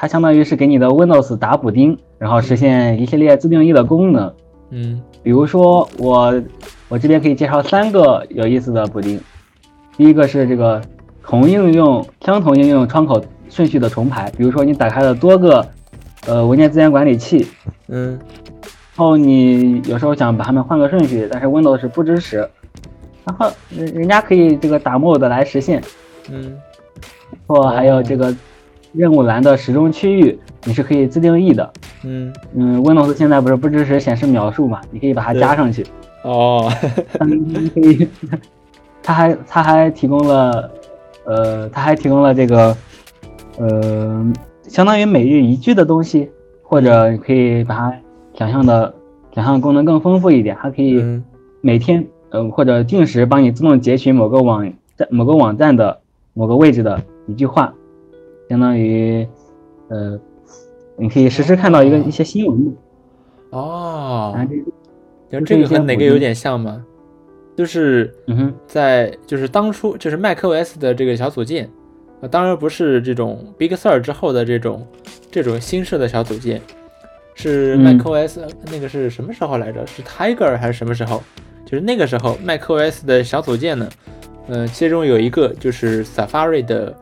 [0.00, 4.32] 它相当于是给你的 Windows 打补丁，然后实现一系列自定义的功能。
[4.70, 6.40] 嗯，比如说我
[6.88, 9.20] 我这边可以介绍三个有意思的补丁。
[9.96, 10.80] 第一个是这个
[11.20, 13.20] 同应用相同应用窗口
[13.50, 15.66] 顺序的重排，比如说你打开了多个
[16.28, 17.48] 呃文件资源管理器，
[17.88, 18.20] 嗯，然
[18.98, 22.38] 后你有时候想把它们换个顺序，但是 Windows 是不支持，
[23.24, 25.82] 然后人人家可以这个打 mode 来实现。
[26.30, 26.54] 嗯，
[27.46, 28.34] 或还有这个。
[28.94, 31.72] 任务栏的时钟区域你是可以自定义的，
[32.04, 34.80] 嗯嗯，Windows 现在不是不支持显示描述嘛？
[34.90, 35.86] 你可以把它加上去。
[36.22, 36.72] 哦，
[37.18, 38.08] 可以，
[39.02, 40.70] 它还它还提供了，
[41.26, 42.74] 呃，它还提供了这个，
[43.58, 44.32] 呃，
[44.66, 46.30] 相当于每日一句的东西，
[46.62, 47.94] 或者你可以把它
[48.38, 48.94] 想象的
[49.34, 51.02] 想象功能更丰富一点，它可以
[51.60, 56.00] 每天，嗯，或者定时帮你自动截取某个网站某个网站的
[56.34, 57.74] 某个位置的一句话。
[58.48, 59.26] 相当于，
[59.88, 60.18] 呃，
[60.96, 62.76] 你可以实时看到一个一些新闻。
[63.50, 64.34] 哦，
[65.30, 66.82] 就这个和哪个有点像吗？
[67.56, 71.68] 就是，嗯哼，在就是当初就是 macOS 的这个小组件，
[72.22, 74.86] 啊，当然不是这种 Big Sur 之后的这种
[75.28, 76.62] 这种新式的小组件，
[77.38, 79.86] 是 macOS 那个是什么时候来着？
[79.86, 81.22] 是 Tiger 还是什么时候？
[81.64, 83.88] 就是那个时候 macOS 的小组件呢？
[84.48, 86.94] 嗯，其中有一个就是 Safari 的。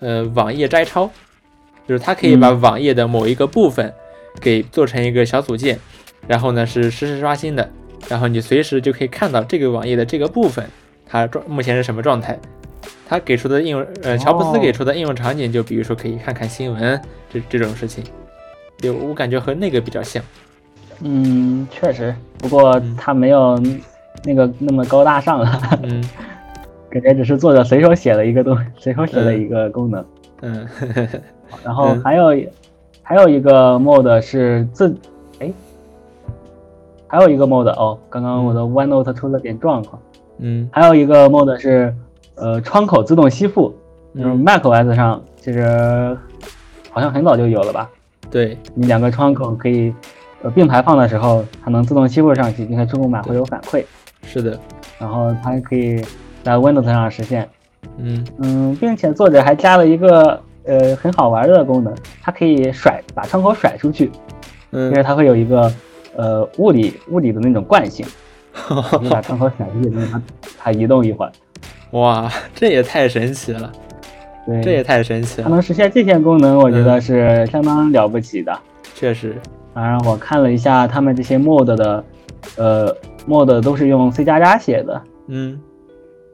[0.00, 1.08] 呃，网页摘抄，
[1.88, 3.90] 就是它可以把网页的某一个部分
[4.38, 5.78] 给做成一个小组件，
[6.26, 7.70] 然后呢是实时刷新的，
[8.06, 10.68] 然后你随时就可以看到这个网页的这个部分
[11.06, 12.38] 它状目前是什么状态。
[13.08, 17.00] 它给出的应用，呃，乔布斯给出的应用场景就比如说可以看看新闻
[17.32, 18.04] 这这种事情，
[18.84, 20.22] 就我感觉和那个比较像。
[21.00, 23.60] 嗯，确实，不过它没有
[24.24, 25.60] 那个那么高大上了。
[25.82, 26.02] 嗯。
[26.90, 30.04] 感觉只是作者随手写了一个东，随手写了一个功能。
[30.42, 30.64] 嗯，
[31.64, 32.26] 然后还有
[33.02, 34.94] 还有一个 mode 是自，
[35.40, 35.52] 哎，
[37.08, 40.00] 还有一个 mode 哦，刚刚我的 OneNote 出了点状况。
[40.38, 41.92] 嗯，还有一个 mode 是
[42.36, 43.74] 呃窗口自动吸附，
[44.14, 46.16] 就是 macOS 上其实
[46.92, 47.90] 好像很早就有了吧？
[48.34, 49.94] 对，你两个窗口可以
[50.42, 53.84] 呃并排放的时候，它能自动吸附上去，并且触控板会有反馈。
[54.26, 54.58] 是的，
[54.98, 56.04] 然后它可以。
[56.44, 57.48] 在 Windows 上实现，
[57.96, 64.12] 嗯嗯，并且作者还加了一个呃很好玩的功能，它可以甩把窗口甩出去，
[64.72, 65.72] 嗯，因为它会有一个
[66.16, 68.04] 呃物理物理的那种惯性，
[69.00, 70.22] 你把窗口甩出去，让它
[70.58, 71.32] 它移动一会儿。
[71.92, 73.72] 哇，这也太神奇了，
[74.46, 75.44] 对，这也太神奇了。
[75.44, 78.56] 它能实现这些功能，我觉得是相当了不起的。
[78.94, 79.36] 确实。
[79.72, 82.04] 当然，我看了一下他们这些 mod 的，
[82.56, 85.60] 呃，mod 都是用 C 加加写的，嗯，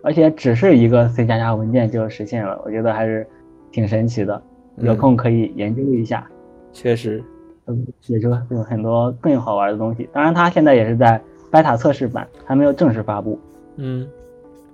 [0.03, 3.27] 而且只是一个 C 加加文件就实现了，我觉得还是
[3.73, 4.43] 挺神奇的。
[4.77, 6.27] 有空可以研究一下。
[6.73, 7.23] 确实，
[7.67, 10.09] 嗯，写出有很多更好玩的东西。
[10.13, 13.39] 当然，它现在也是在 beta 测试版，还没有正式发布。
[13.77, 14.07] 嗯，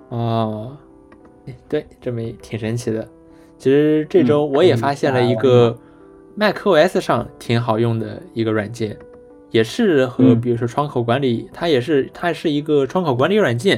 [0.09, 0.76] 哦，
[1.68, 3.07] 对，这么挺神奇的。
[3.66, 5.76] 其实这周我也发现了一个
[6.38, 8.96] macOS 上挺好用的一个软件，
[9.50, 13.76] 也是和比如说窗口管理，它也是它是一个窗口管理软件。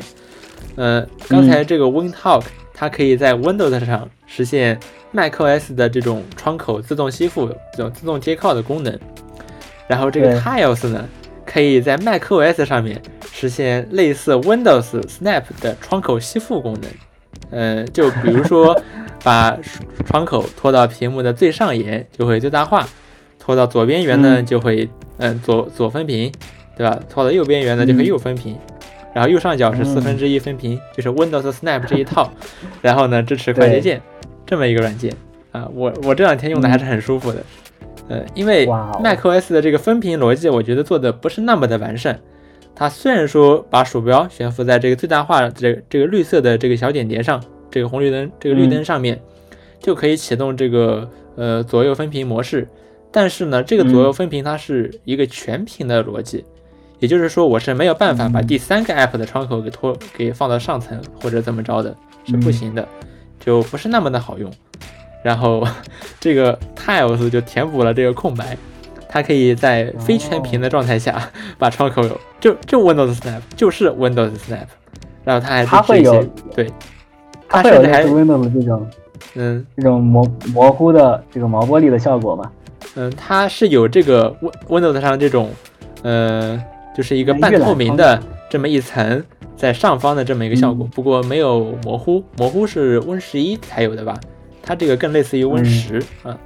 [0.76, 4.78] 呃，刚才这个 WinTalk，它可以在 Windows 上实现
[5.14, 8.95] macOS 的这种窗口自动吸附、这种自动接靠的功能。
[9.86, 11.09] 然后这个 Tiles 呢，
[11.47, 13.01] 可以在 macOS 上面
[13.32, 16.91] 实现类似 Windows Snap 的窗口吸附功能。
[17.51, 18.78] 呃，就比如说，
[19.23, 19.59] 把
[20.07, 22.87] 窗口拖到屏幕的最上沿，就会最大化；
[23.39, 24.89] 拖到左边缘呢，就会
[25.19, 26.33] 嗯左左分屏，
[26.77, 26.99] 对吧？
[27.09, 28.57] 拖到右边缘呢，就会右分屏。
[29.14, 32.31] 然后右上角是四分之一分屏，就是 Windows Snap 这一套。
[32.81, 34.01] 然后呢，支持快捷键，
[34.47, 35.12] 这么一个软件
[35.51, 35.69] 啊。
[35.75, 37.43] 我我这两天用的还是很舒服的。
[38.09, 42.21] 呃，因为 macOS 的这个分屏逻辑，我觉得做的不是那么的完善。
[42.75, 49.21] 它虽然说把鼠标悬浮在这个最大化这这个绿色的这个小点点上，这个红绿灯这个绿灯上面，
[49.81, 52.66] 就可以启动这个呃左右分屏模式，
[53.11, 56.45] 但是呢，这个左右分屏它是一个全屏的逻辑，
[56.99, 61.97] 也就是说我是没有办法把第三个 app 的窗口给拖给放到上层或者怎么着的，
[62.27, 62.87] 是不行的，
[63.41, 64.53] 就不是那么的好用。
[65.23, 65.66] 然后
[66.21, 68.57] 这个 Tiles 就填补了这个空白。
[69.11, 72.03] 它可以在非全屏的状态下把窗口
[72.39, 74.66] 就就 Windows Snap 就是 Windows Snap，
[75.25, 76.23] 然后它还它会有
[76.55, 76.71] 对，
[77.49, 78.86] 它会有 Windows 这种
[79.34, 82.51] 嗯这种模模糊的这个毛玻璃的效果嘛？
[82.94, 84.34] 嗯，它是有这个
[84.68, 85.51] Win Windows 上这种
[86.03, 86.62] 呃
[86.96, 88.20] 就是一个半透明的
[88.51, 89.24] 这么一层
[89.57, 94.18] 在上方的这么一个效果，不过没有模糊，模糊是 Win 十一才有的吧？
[94.62, 96.38] 它这个更类似于 Win 十啊。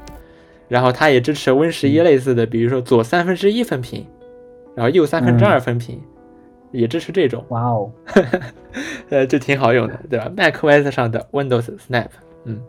[0.69, 4.07] 然后它也支持 Win 十一类似的，比如说左三分之一分屏，
[4.75, 6.01] 然后右三分之二分屏，
[6.73, 7.45] 也支持这种。
[7.51, 7.93] 哇哦，
[9.11, 12.09] 呃，就挺好用的，对吧？macOS 上的 Windows Snap，
[12.45, 12.61] 嗯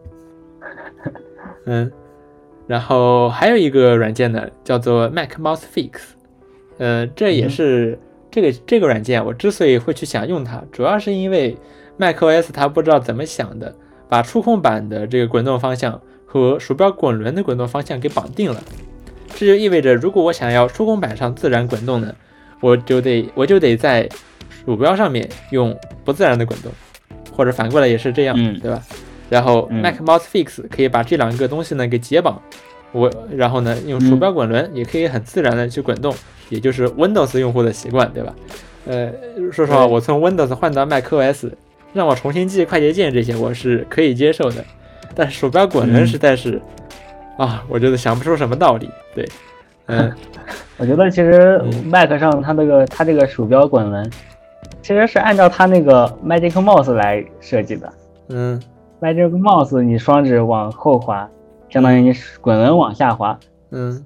[1.65, 1.91] 嗯，
[2.67, 5.91] 然后还有一个软件呢，叫做 Mac Mouse Fix，
[6.77, 7.97] 呃，这也是
[8.29, 11.57] 这个这个软件，我之所以会去想用它，主要是因为
[11.97, 13.73] macOS 它不知道怎么想的，
[14.09, 15.99] 把触控板的这个滚动方向。
[16.25, 18.59] 和鼠标滚轮的滚动方向给绑定了，
[19.35, 22.15] 这就意味着，如果我想要触控板上自然滚动呢，
[22.63, 24.07] 我就得我就得在
[24.63, 26.71] 鼠标上面用不自然的滚动，
[27.35, 28.81] 或者反过来也是这样，对吧？
[29.29, 32.41] 然后 Mac Mouse Fix 可以把这两个东西呢给解绑，
[32.93, 36.15] 我然后呢用鼠标滚轮也可以很自然的去滚动，
[36.47, 38.33] 也就是 Windows 用户的习惯，对吧？
[38.85, 39.11] 呃，
[39.51, 41.51] 说实话，我从 Windows 换到 macOS，
[41.91, 44.63] 让我重新记快捷键这些，我是可以接受的。
[45.13, 46.61] 但鼠标滚轮实在是，
[47.37, 48.89] 啊，我觉得想不出什么道理。
[49.13, 49.27] 对，
[49.87, 50.11] 嗯，
[50.77, 54.09] 我觉得其实 Mac 上它那个它这个鼠标滚轮，
[54.81, 57.91] 其实是按照它那个 Magic Mouse 来设计的。
[58.29, 58.61] 嗯
[59.01, 61.29] ，Magic Mouse 你双指往后滑，
[61.69, 63.37] 相当于你滚轮往下滑。
[63.71, 64.03] 嗯，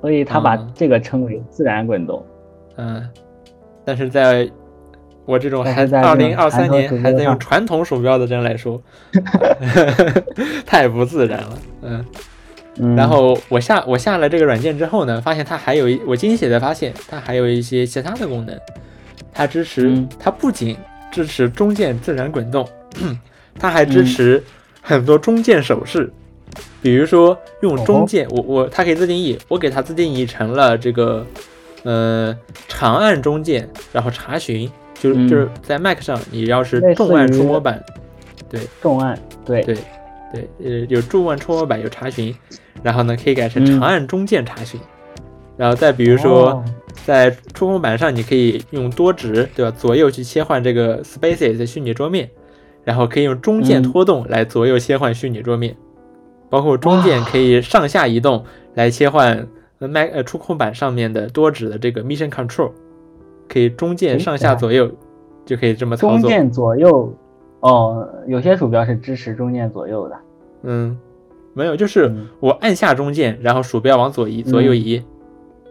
[0.00, 2.24] 所以它把这个称为自然滚动。
[2.76, 3.08] 嗯，
[3.84, 4.48] 但是在
[5.24, 8.80] 我这种还二零二三年还在用传统鼠标的人来说，
[10.64, 11.58] 太不自然了。
[11.82, 12.04] 嗯，
[12.96, 18.58] 然后我下我下了这个软件之后呢，发现它还有一我惊喜的发现它还有一些其他的功能。
[19.32, 20.76] 它支持，它不仅
[21.10, 22.68] 支持中键自然滚动，
[23.58, 24.42] 它还支持
[24.80, 26.12] 很多中键手势。
[26.82, 31.26] 比如说用中键，我我它可以自定义，我给它自定义成了这个
[31.84, 34.70] 呃长按中键，然后查询。
[35.00, 37.80] 就是就是在 Mac 上，你要是重按触摸板，
[38.50, 39.76] 对，重按，对对
[40.32, 42.34] 对，呃，有重按触摸板有查询，
[42.82, 44.80] 然后呢可以改成长按中键查询，
[45.56, 46.62] 然后再比如说
[47.04, 49.70] 在触控板上，你可以用多指，对吧？
[49.76, 52.30] 左右去切换这个 Spaces 虚拟桌面，
[52.84, 55.76] 然后可以用中键拖动来左右切换虚拟桌面，
[56.50, 59.46] 包括中键可以上下移动来切换
[59.78, 62.70] Mac 呃触控板上面的多指的这个 Mission Control。
[63.50, 64.92] 可以中键上下左右，
[65.46, 66.18] 就可以这么操作。
[66.18, 67.10] 中键左右，
[67.60, 70.16] 哦，有些鼠标是支持中键左右的。
[70.64, 70.94] 嗯，
[71.58, 75.02] 没有，就是我按下中键，然后鼠标往左移，左右移，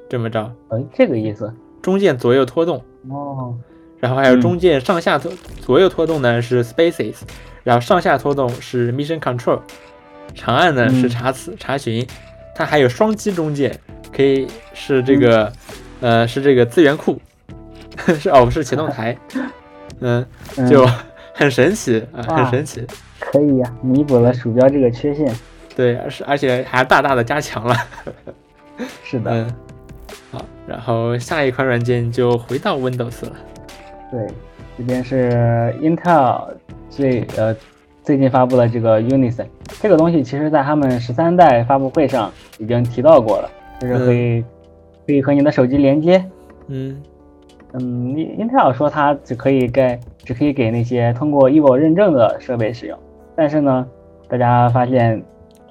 [0.09, 0.51] 这么着。
[0.69, 1.53] 嗯，这个意思。
[1.81, 2.83] 中键左右拖动。
[3.09, 3.55] 哦。
[3.97, 5.31] 然后还有中键上下拖
[5.61, 7.15] 左右拖动呢是 Spaces，
[7.63, 9.61] 然后上下拖动是 Mission Control，
[10.35, 12.05] 长按呢是查词查询，
[12.53, 13.79] 它还有双击中键，
[14.13, 15.53] 可以是这个，
[16.01, 17.17] 呃，是这个资源库，
[18.19, 19.17] 是哦，不是启动台，
[20.01, 20.25] 嗯，
[20.69, 20.85] 就
[21.33, 22.85] 很神奇啊，很神奇。
[23.21, 25.33] 可以呀，弥补了鼠标这个缺陷。
[25.77, 27.75] 对，而是而且还大大的加强了。
[29.05, 29.31] 是的。
[29.31, 29.55] 嗯。
[30.31, 33.31] 好，然后下一款软件就回到 Windows 了。
[34.11, 34.27] 对，
[34.77, 35.29] 这边是
[35.79, 36.47] Intel
[36.89, 37.55] 最呃
[38.01, 39.45] 最近发布的这个 Unison，
[39.79, 43.49] 这个东西其实在他们十三代发布会上已经提到过了，
[43.79, 44.43] 就是可以
[45.05, 46.25] 可以和你的手机连接。
[46.67, 47.01] 嗯
[47.73, 52.97] 嗯，Intel 说它只可以给只可以给那些通过 Evo 认证的设备使用，
[53.35, 53.85] 但是呢，
[54.27, 55.21] 大家发现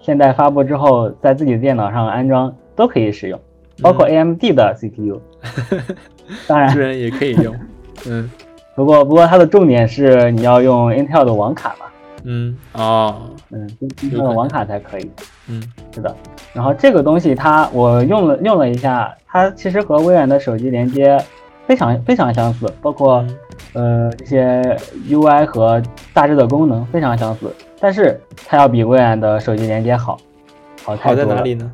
[0.06, 3.40] 现在发布之后，在自己的电脑上安装都可以使用。
[3.82, 5.20] 包括 AMD 的 CPU，
[6.46, 7.52] 当然，也可以用。
[8.08, 8.30] 嗯，
[8.76, 11.86] 不过不过它的重点是你要用 Intel 的网卡嘛。
[12.22, 13.16] 嗯，哦，
[13.50, 13.68] 嗯
[14.00, 15.10] ，Intel 的网卡才可以。
[15.48, 15.60] 嗯，
[15.92, 16.14] 是的。
[16.54, 21.18] 然后这个东西它我用了用了一下，它其实和微软的手机连接
[21.66, 23.26] 非常非常相似，包括
[23.74, 24.62] 呃一些
[25.10, 25.82] UI 和
[26.14, 30.18] 大致的功能非常相似，但是它要比微软的手机连接好，
[30.84, 31.30] 好太多了。
[31.30, 31.72] 好在哪里呢？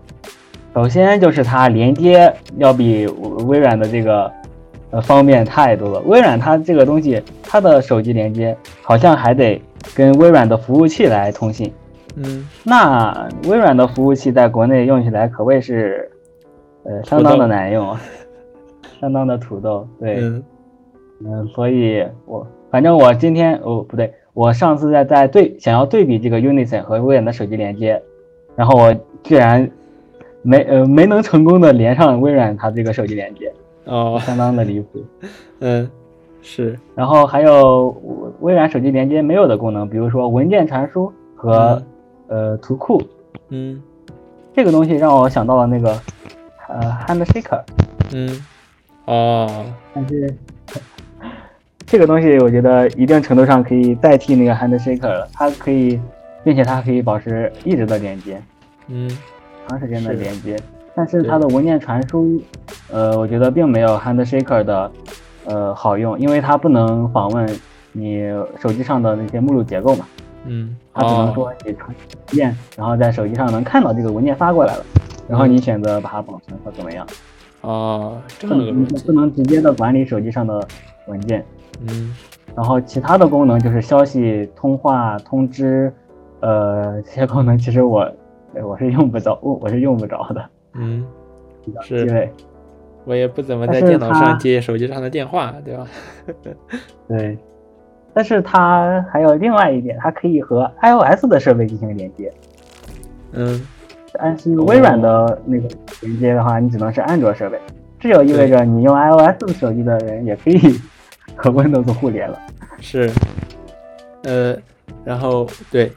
[0.75, 3.07] 首先就是它连接要比
[3.47, 4.31] 微软的这个
[4.91, 6.01] 呃方便太多了。
[6.07, 9.61] 微软它这个东西，它的手机连接好像还得
[9.95, 11.71] 跟微软的服务器来通信。
[12.17, 16.11] 嗯，那微软的服务器在国内用起来可谓是
[16.85, 18.01] 呃相当的难用啊，
[19.01, 19.87] 相当的土豆。
[20.01, 28.03] 对，嗯，所以我反正我今天哦不对，我上次在在对想要对比这个 Unison 和微软的手机连接，
[28.57, 29.71] 然后我居然。
[30.45, 33.53] 没呃没能成功的连上微软它这个手机连接
[33.85, 35.01] 哦，相当的离谱。
[35.61, 35.89] 嗯，
[36.41, 36.77] 是。
[36.97, 37.97] 然后还有
[38.41, 41.81] 微软手机连接没有的功能，比如说文件传输和
[42.27, 43.01] 呃图库。
[43.51, 43.81] 嗯，
[44.53, 45.97] 这个东西让我想到了那个
[46.67, 47.63] 呃 Handshaker。
[48.13, 48.45] 嗯，
[49.05, 49.65] 哦，
[49.95, 50.35] 但是
[51.93, 56.01] 这个东西我觉得一定程度上可以代替那个 Handshaker 了，它可以，
[56.43, 58.41] 并且它可以保持一直的连接。
[58.89, 59.11] 嗯。
[59.69, 60.57] 长时间的连接，
[60.95, 62.41] 但是它的文件传输，
[62.91, 64.91] 呃，我觉得并没有 Handshaker 的，
[65.45, 67.47] 呃，好用，因为它不能访问
[67.93, 68.23] 你
[68.59, 70.07] 手机上的那些目录结构嘛。
[70.47, 70.75] 嗯。
[70.95, 71.97] 它只能说你传文
[72.29, 74.85] 件，然后在手机上能看到这个文件发过来了，
[75.29, 77.07] 然后你选择把它保存或怎么样。
[77.61, 78.55] 哦，这个
[79.05, 80.67] 不能直接的管理手机上的
[81.07, 81.45] 文件。
[81.89, 82.15] 嗯。
[82.55, 85.93] 然后其他的功能就是消息、通话、通知，
[86.41, 88.11] 呃，这些功能其实我。
[88.63, 90.45] 我是用不着，我我是用不着的。
[90.75, 91.07] 嗯，
[91.81, 92.29] 是，
[93.07, 95.87] 我也不怎么在电脑上接手机上的电话，对吧？
[97.09, 97.39] 对，
[98.13, 102.31] 但是它还有另外一点，它可以和 iOS 的设备进行连接。
[103.33, 103.59] 嗯，
[104.13, 105.67] 但是微软的那个
[106.03, 107.59] 连接的话，你只能是安卓设备，
[107.99, 110.59] 这就意味着你用 iOS 手机的人也可以
[111.43, 112.39] 和 Windows 互联了。
[112.81, 113.11] 是，
[114.23, 114.57] 呃，
[115.05, 115.91] 然后对。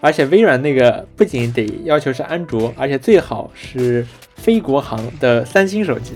[0.00, 6.14] 而且微软那个不仅得要求是安卓，而且最好是非国行的三星手机。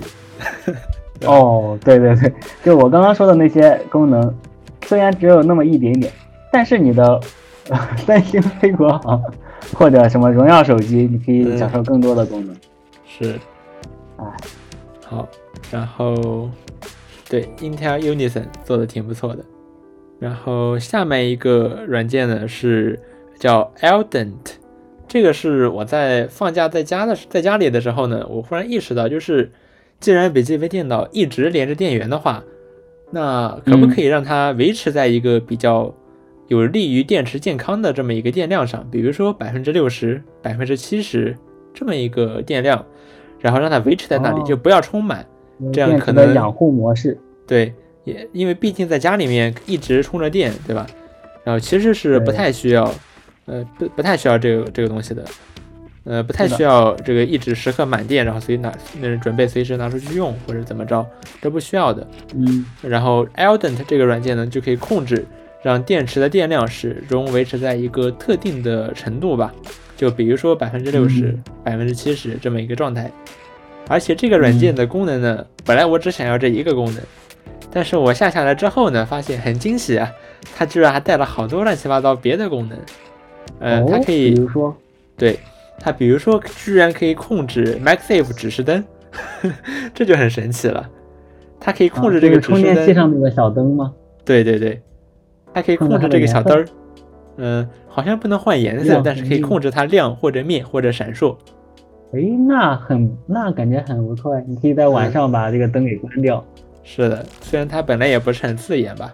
[1.24, 2.32] 哦，对对对，
[2.64, 4.34] 就我刚刚说的那些功能，
[4.86, 6.12] 虽然只有那么一点点，
[6.50, 7.20] 但是你的
[8.04, 9.22] 三星非国行
[9.72, 12.56] 或者什么荣耀手机，你可以享受更多的功能。
[13.06, 13.38] 是，
[14.16, 14.24] 哎，
[15.06, 15.28] 好，
[15.70, 16.50] 然后
[17.28, 19.44] 对，Intel Unison 做的挺不错的。
[20.18, 22.98] 然后下面一个软件呢是。
[23.38, 24.32] 叫 Eldent，
[25.06, 29.52] 这个是我在放假在家的在家里的时候呢，我忽然意识到，就是
[30.00, 32.42] 既然笔记本电脑一直连着电源的话，
[33.10, 35.94] 那可不可以让它维持在一个比较
[36.48, 41.36] 有利于电池健康的这么一个电量上，比如说百分之六十、百分之七十
[41.74, 42.82] 这么一个电量，
[43.38, 45.26] 然后让它维持在那里，就不要充满，
[45.72, 47.18] 这样可能养护模式。
[47.46, 47.72] 对，
[48.04, 50.86] 也因为毕竟在家里面一直充着电，对吧？
[51.44, 52.92] 然后其实是不太需要。
[53.48, 55.24] 呃，不不太需要这个这个东西的，
[56.02, 61.06] 呃，不太需要这个一直时刻满电，然后随拿那准备随时拿出去用或者怎么着，
[61.40, 62.04] 这不需要的。
[62.34, 65.24] 嗯，然后 Eldent 这个软件呢，就可以控制
[65.62, 69.54] 让电池的电量始终维持在一个特定的程度吧，
[69.96, 71.32] 就比如说百分之六十、
[71.62, 73.08] 百分之七十这么一个状态。
[73.88, 77.02] 而且这个软件的功能呢，本来我只想要这一个功能，
[77.70, 80.10] 但是我下下来之后呢，发现很惊喜啊，
[80.56, 82.78] 它居然还带了好多乱七八糟别的功能。
[83.60, 84.76] 呃，它可以，比如说，
[85.16, 85.38] 对
[85.78, 88.84] 它，比如说，居然可以控制 MagSafe 指示灯，
[89.94, 90.88] 这就很神奇了。
[91.60, 93.92] 它可以控制这个充电器上那个小灯吗？
[94.24, 94.82] 对对对，
[95.54, 96.66] 它可以控制这个小灯儿。
[97.36, 101.36] 嗯，好像不能换颜色，但是可以控制它亮或者灭或者闪烁。
[102.16, 106.44] 哎，那很那感觉很不错，你可以在晚上把这个灯给关掉。
[106.82, 109.12] 是的，虽然它本来也不是很刺眼吧，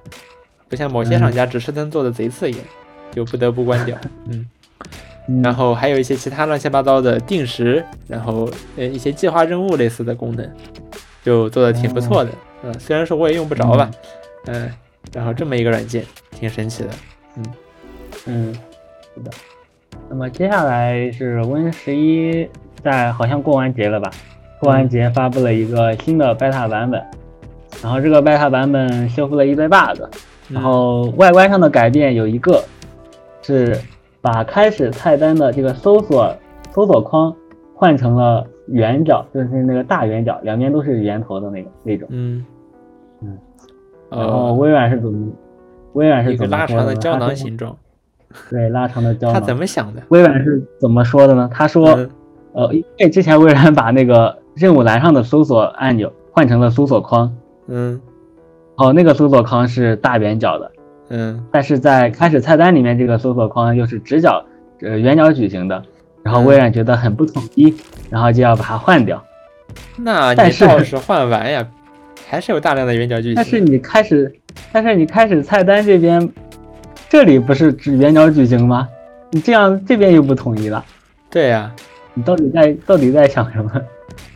[0.69, 2.59] 不像某些厂家指示灯做的贼刺眼，
[3.11, 3.97] 就不得不关掉。
[4.29, 4.47] 嗯。
[5.43, 10.51] 然后还有一些其他乱七八糟的定时，然后呃一些计划任务类似的功能，
[11.23, 12.31] 就做的挺不错的。
[12.65, 13.89] 嗯，虽然说我也用不着吧，
[14.47, 14.69] 嗯，
[15.15, 16.91] 然后这么一个软件挺神奇的。
[17.37, 17.45] 嗯
[18.27, 18.55] 嗯，
[19.15, 19.31] 是的。
[20.11, 22.49] 那么接下来是 Win 十一，
[22.83, 24.11] 在好像过完节了吧？
[24.61, 27.03] 过完节发布了一个新的 beta 版本，
[27.83, 30.03] 然后这个 beta 版本修复了一堆 bug，
[30.49, 32.63] 然后外观上的改变有一个
[33.43, 33.79] 是。
[34.25, 36.33] 把开始菜单的这个搜索
[36.71, 37.35] 搜索框
[37.75, 42.07] 换成了圆角，就是那个大圆角，两边都是圆头的那个那种。
[42.13, 42.47] 嗯
[43.21, 43.37] 嗯。
[44.11, 45.33] 然后微软是怎么？
[45.95, 47.77] 微软是怎么拉长的胶囊形状。
[48.49, 49.35] 对，拉长的胶囊。
[49.35, 50.01] 他怎么想的？
[50.11, 51.51] 微软是怎么说的呢？
[51.53, 52.07] 他说，
[52.53, 57.35] 呃，因为之前微软把那个任务栏上的搜索按钮换成了搜索框。
[57.69, 58.01] 嗯。
[58.77, 60.73] 哦，那个搜索框是大圆角的。
[61.11, 64.43] 嗯，但是在开始菜单里面，这个搜索框又是直角，
[64.81, 65.83] 呃，圆角矩形的，
[66.23, 67.75] 然后微软觉得很不统一，
[68.09, 69.23] 然后就要把它换掉。
[69.97, 71.69] 那你倒是换完呀，
[72.27, 73.35] 还是有大量的圆角矩形。
[73.35, 74.35] 但是你开始，
[74.73, 76.27] 但是你开始菜单这边，
[77.11, 78.89] 这里不是指圆角矩形吗？
[79.31, 80.83] 你这样这边又不统一了。
[81.31, 81.71] 对呀，
[82.15, 83.71] 你到底在到底在想什么？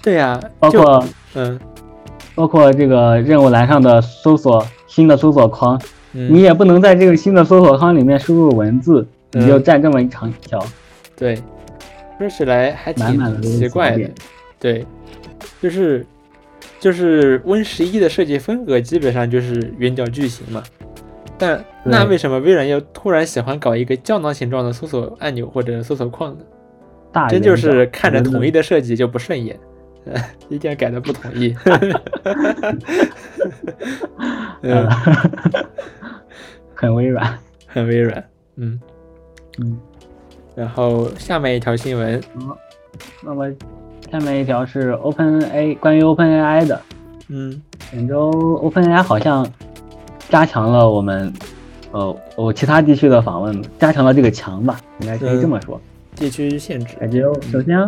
[0.02, 1.04] 对呀，包括
[1.34, 1.58] 嗯，
[2.34, 5.80] 包括这个任务栏上的搜索新的搜索框。
[6.12, 10.58] 你也不能在这个新的搜索框里面输入文字，你就占这么一长条。
[11.14, 11.36] 对，
[12.18, 14.10] 说起来还挺奇怪的。
[14.58, 14.86] 对，
[15.60, 16.06] 就是
[16.80, 20.62] 就是 Win 十一的设计风格基本上就是圆角矩形嘛。
[21.36, 26.44] 但那为什么微软又突然喜欢搞一个胶囊形状的搜索按钮或者搜索框呢？
[27.28, 29.58] 真就是看着统一的设计就不顺眼，
[30.48, 31.54] 一定要改的不统一。
[34.62, 34.88] 嗯。
[36.78, 38.22] 很微软，很微软，
[38.56, 38.78] 嗯
[39.58, 39.80] 嗯。
[40.54, 42.22] 然后下面一条新闻，
[43.22, 43.50] 那么
[44.12, 46.78] 下面一条是 Open A 关于 Open AI 的，
[47.28, 48.30] 嗯，本周
[48.62, 49.50] Open AI 好像
[50.28, 51.32] 加强了我们
[51.92, 55.80] 呃我其他地区的访问，加强了这个墙吧，应该可以这么说。
[56.16, 57.78] 地区限制，感觉首先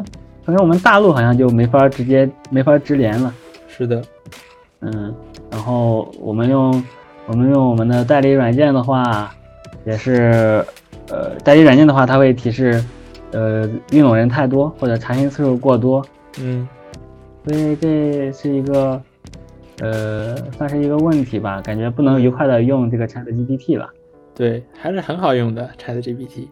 [0.47, 3.35] 首先我们大陆好像就没法直接没法直连了。
[3.67, 4.01] 是的，
[4.81, 5.13] 嗯，
[5.51, 6.81] 然后我们用。
[7.31, 9.31] 我们用我们的代理软件的话，
[9.85, 10.65] 也是，
[11.11, 12.83] 呃，代理软件的话，它会提示，
[13.33, 16.03] 呃，运用人太多或者查询次数过多，
[16.41, 16.67] 嗯，
[17.45, 19.03] 所以这是一个，
[19.81, 23.91] 呃，算是一个问题吧，感觉不能愉快的用这个 Chat GPT 了。
[24.35, 26.49] 对，还是很好用的 Chat GPT。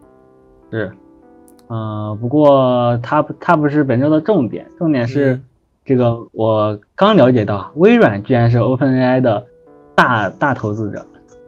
[0.69, 0.91] 是，
[1.69, 5.39] 嗯，不过它不，它不是本周的重点，重点是
[5.85, 9.45] 这个我刚了解到，微软居然是 OpenAI 的。
[9.97, 11.03] 大大投资者，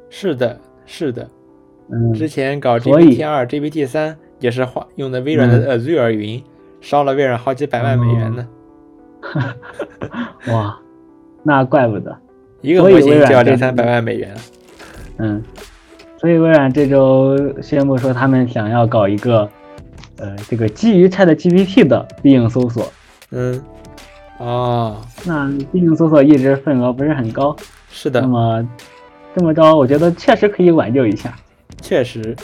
[0.09, 1.29] 是的，是的，
[1.91, 6.43] 嗯，之前搞 GPT 二、GPT 三也是花用的微软的 Azure 云，
[6.81, 8.47] 烧了微软好几百万美元呢。
[10.51, 10.79] 哇，
[11.43, 12.17] 那怪不得，
[12.61, 14.35] 一个模型就要两三百万美元。
[15.19, 15.43] 嗯，
[16.17, 19.47] 所以微软这周宣布说，他们想要搞一个，
[20.19, 22.91] 呃，这个基于 Chat GPT 的必应搜索。
[23.31, 23.63] 嗯，
[24.37, 27.55] 哦，那必应搜索一直份额不是很高。
[27.89, 28.69] 是的，那么
[29.35, 31.33] 这么着，我觉得确实可以挽救一下。
[31.81, 32.35] 确实，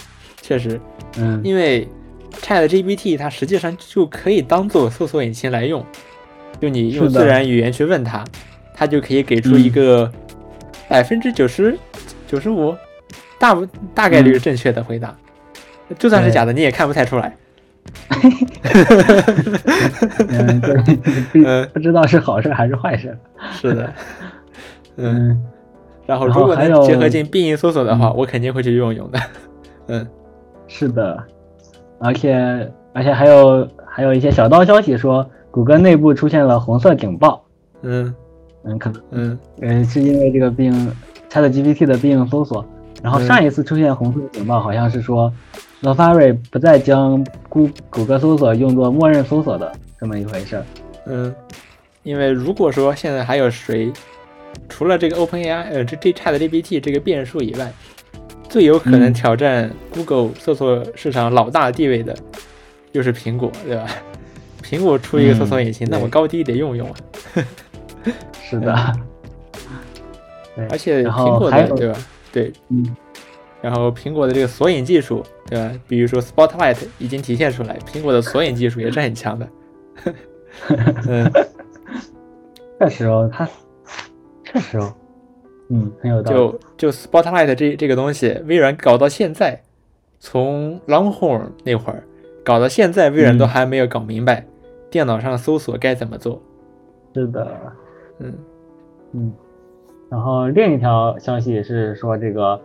[0.41, 0.79] 确实，
[1.17, 1.87] 嗯，因为
[2.41, 5.85] Chat GPT 它实际上就可以当做搜索引擎来用，
[6.61, 8.23] 就你用自然语言去问它，
[8.73, 10.09] 它就可以给出一个
[10.87, 11.77] 百分之九十
[12.27, 12.73] 九十五
[13.37, 13.57] 大
[13.93, 15.15] 大概率正确的回答，
[15.99, 17.35] 就算是假的你也看不太出来。
[20.27, 23.17] 嗯，对，不知道是好事还是坏事。
[23.51, 23.93] 是的。
[24.97, 25.43] 嗯，
[26.05, 29.19] 然后如果能结合进病因搜索的话，我肯定会去用用的。
[29.87, 30.07] 嗯，
[30.67, 31.21] 是的，
[31.99, 37.43] 而且而且还有还有一些小道消息说，谷歌内部出现了红色警报。
[37.81, 38.13] 嗯
[38.63, 40.91] 嗯，可能嗯嗯是因为这个必应
[41.29, 42.65] ChatGPT 的必应搜索。
[43.03, 45.31] 然后上一次出现红色警报，好像是说
[45.85, 50.63] Safari 不再将谷谷歌搜索用作默认搜索的这么一回事。
[51.05, 51.33] 嗯，
[52.03, 53.91] 因为如果说现在还有谁。
[54.69, 57.71] 除了这个 OpenAI，呃，这这 ChatGPT 这个变数以外，
[58.47, 62.15] 最有可能挑战 Google 搜索市场老大地位的，
[62.91, 63.85] 就是苹果，对吧？
[64.63, 66.95] 苹果出一个搜索引擎，那我高低得用用啊。
[68.41, 68.73] 是的。
[70.71, 71.97] 而且苹果的，对吧？
[72.31, 72.95] 对，嗯。
[73.65, 75.71] 然后苹果的这个索引技术，对吧？
[75.87, 79.47] 比如说 Spotlight 已经体现出来，苹果的索引技术也是很强的。
[81.07, 81.31] 嗯，
[82.79, 83.49] 确实哦，它
[84.43, 84.93] 确实哦，
[85.71, 86.37] 嗯，很有道理。
[86.37, 89.59] 就就 Spotlight 这这个东西，微软搞到现在，
[90.19, 92.03] 从 Longhorn 那会儿
[92.43, 94.45] 搞到现在，微软都还没有搞明白
[94.91, 96.39] 电脑上搜索该怎么做。
[97.15, 97.57] 是的，
[98.19, 98.33] 嗯
[99.13, 99.33] 嗯。
[100.11, 102.61] 然后另一条消息是说，这个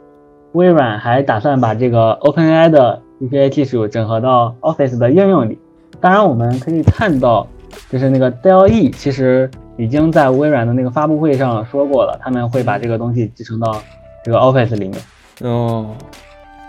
[0.52, 5.58] 微软还打算把这个 OpenAI 的 API 技术整合到 Office 的应用里。
[6.00, 7.46] 当然，我们可以看到，
[7.90, 13.82] 就是那个 Dell E 其实已经在微软的那个发布会上说过了，他们会把这个东西集成到
[14.24, 15.00] 这个 Office 里面。
[15.42, 15.94] 哦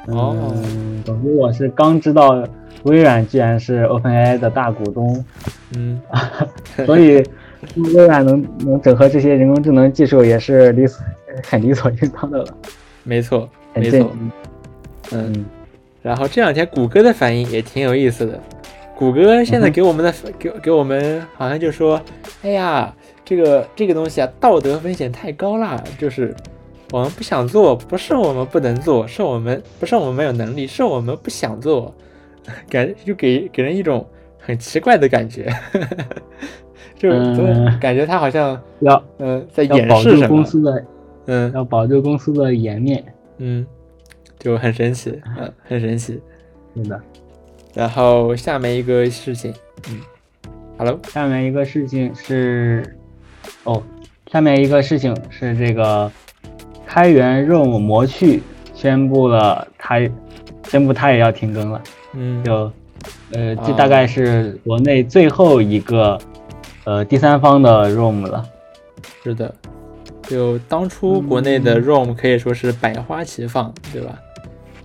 [0.08, 0.54] 哦，
[1.06, 2.44] 总之我是刚知道
[2.84, 5.26] 微软居然是 OpenAI 的大股东。
[5.76, 6.02] 嗯，
[6.86, 7.24] 所以。
[7.94, 11.06] 微软能能整合这些人工智能技术，也是理所
[11.48, 12.48] 很理所应当的了。
[13.04, 14.12] 没错，没错。
[15.12, 15.46] 嗯，
[16.02, 18.40] 然后这两天谷歌的反应也挺有意思的。
[18.96, 22.00] 谷歌现在给我们的给给我们好像就说
[22.44, 22.94] ：“哎呀，
[23.26, 26.36] 这个这个东西啊，道德风险太高了，就是
[26.92, 31.94] 我们不想做，不是我们不能做，是我们不是我们没有能力，是我们不想做。”
[32.70, 34.06] 感就给给人一种
[34.40, 35.52] 很奇怪的感觉。
[36.98, 37.10] 就
[37.80, 40.86] 感觉他好像要嗯在掩饰什么，公司的
[41.26, 43.04] 嗯要保住公司的颜面，
[43.38, 43.66] 嗯，
[44.40, 46.20] 就很神奇，嗯， 很神奇，
[46.76, 47.02] 是的。
[47.74, 49.54] 然后下面一个事情，
[49.90, 50.00] 嗯
[50.78, 52.98] ，Hello，下面一个事情是，
[53.64, 53.82] 哦，
[54.32, 56.12] 下面一个事情是这个
[56.86, 58.42] 开源 ROM 模去
[58.74, 60.00] 宣布了，他
[60.68, 61.82] 宣布他也要停更了，
[62.14, 62.72] 嗯，就
[63.32, 66.18] 呃这大概是国内最后一个。
[66.84, 68.44] 呃，第三方的 ROM 了，
[69.24, 69.54] 是的，
[70.32, 74.18] 就当初国内的 ROM 可以说是百花齐放，对吧？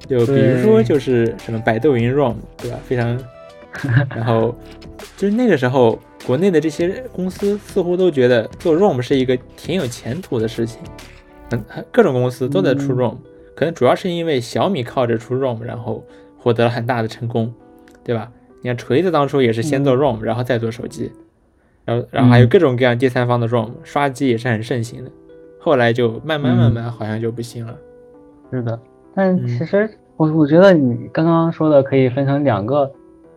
[0.08, 2.76] 就比如说就是什么百度云 ROM，对吧？
[2.84, 3.16] 非常，
[4.10, 4.52] 然后
[5.16, 10.80] 就是那个时候，国内的这些公司似乎都觉得做 ROM 是一个挺有前途的事情，
[11.50, 13.14] 嗯，各种公司都在出 ROM，
[13.54, 16.04] 可能主要是因为小米靠着出 ROM，然后
[16.36, 17.54] 获得了很大的成功，
[18.02, 18.32] 对吧？
[18.62, 21.12] 你看锤子当初也是先做 ROM，然后再做手机。
[21.84, 25.10] 然后，然后还有各种各样第三方的 ROM 刷机也是很盛行的，
[25.66, 27.74] 后来就慢慢慢慢好像就不行了。
[28.52, 28.78] 是的，
[29.16, 32.88] 但其实我我觉得你刚刚说的可以分成两个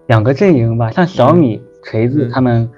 [0.06, 2.70] 两个阵营吧，像小米、锤子他们，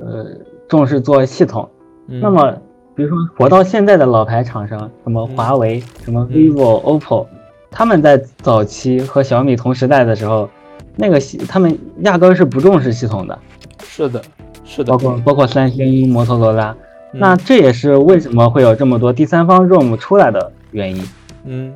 [0.00, 0.26] 呃，
[0.68, 1.70] 重视做系统。
[2.08, 2.52] 那么，
[2.96, 7.26] 比如说活到现在的老牌厂商，什么华为、什么 vivo、OPPO，
[7.70, 10.50] 他们在早期和小米同时代的时候，
[10.96, 13.38] 那个系他们压根是不重视系统的。
[13.84, 14.20] 是的。
[14.64, 16.74] 是的，包括包括三星、摩托罗拉，
[17.12, 21.04] 那这也是为什么会有这么多第三方 ROM 出来的原因。
[21.44, 21.74] 嗯，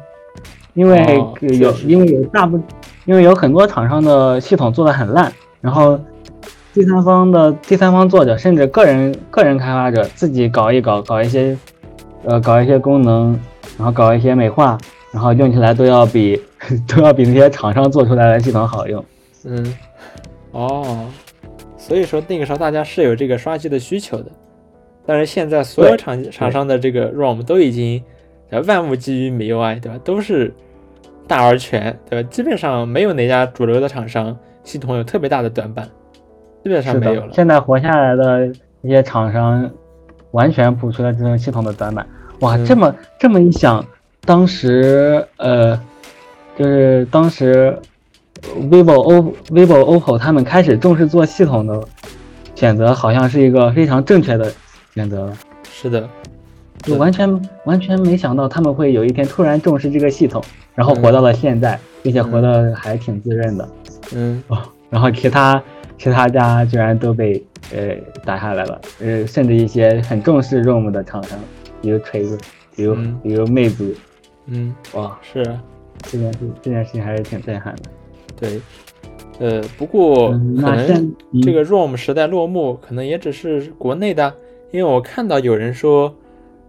[0.75, 2.61] 因为有因为有大部，
[3.05, 6.01] 因为有很多厂商的系统做的很烂，然后
[6.73, 11.57] 第三方的第三方作者甚至个人个人开发者自己搞一搞，搞一些
[12.25, 13.39] 呃搞一些功能，
[13.77, 14.79] 然后搞一些美化，
[15.11, 16.41] 然后用起来都要比
[16.89, 19.05] 都要比那些厂商做出来的系统好用。
[19.45, 19.75] 嗯，
[20.53, 21.07] 哦。
[21.79, 24.27] 所以说那个时候大家是有这个刷机的需求的，
[25.07, 28.03] 但是现在所有厂厂商的这个 ROM 都已经
[28.67, 29.99] 万物基于 MIUI，对吧？
[30.05, 30.53] 都是
[31.27, 32.29] 大而全，对吧？
[32.31, 35.89] 基本上没有哪家主流的厂商系统有特别大的短板，
[36.63, 37.33] 基本上没有了。
[37.33, 38.47] 现在活下来的
[38.83, 39.71] 一些厂商
[40.33, 42.07] 完全补出了这种系统的短板。
[42.41, 43.85] 哇，这么这么一想，
[44.25, 45.81] 当时呃，
[46.57, 47.79] 就是当时。
[48.71, 51.83] vivo、o、vivo、oppo 他们开始重视做系统的
[52.55, 54.53] 选择，好像是一个非常正确的
[54.97, 55.39] 选择了。
[55.71, 56.09] 是的，
[56.83, 60.43] 就完全完全没想到他们会有一天突然重视这个系统，
[60.75, 63.69] 然后活到了现在，并且活得还挺滋润的。
[64.15, 65.63] 嗯 哦，然后其他
[65.99, 67.45] 其他家居然都被
[67.75, 67.95] 呃
[68.25, 71.39] 打下来了，呃，甚至一些很重视 ROM 的厂商，
[71.83, 72.39] 比如锤子，
[72.75, 73.93] 比如比如魅族。
[74.47, 75.45] 嗯，哇，是
[76.03, 77.83] 这件事这件事情还是挺震撼的。
[78.39, 78.61] 对，
[79.41, 84.33] 呃，不过可能这个 ROM 时代落幕，可能也只是国内的，
[84.71, 86.15] 因为我看到有人说，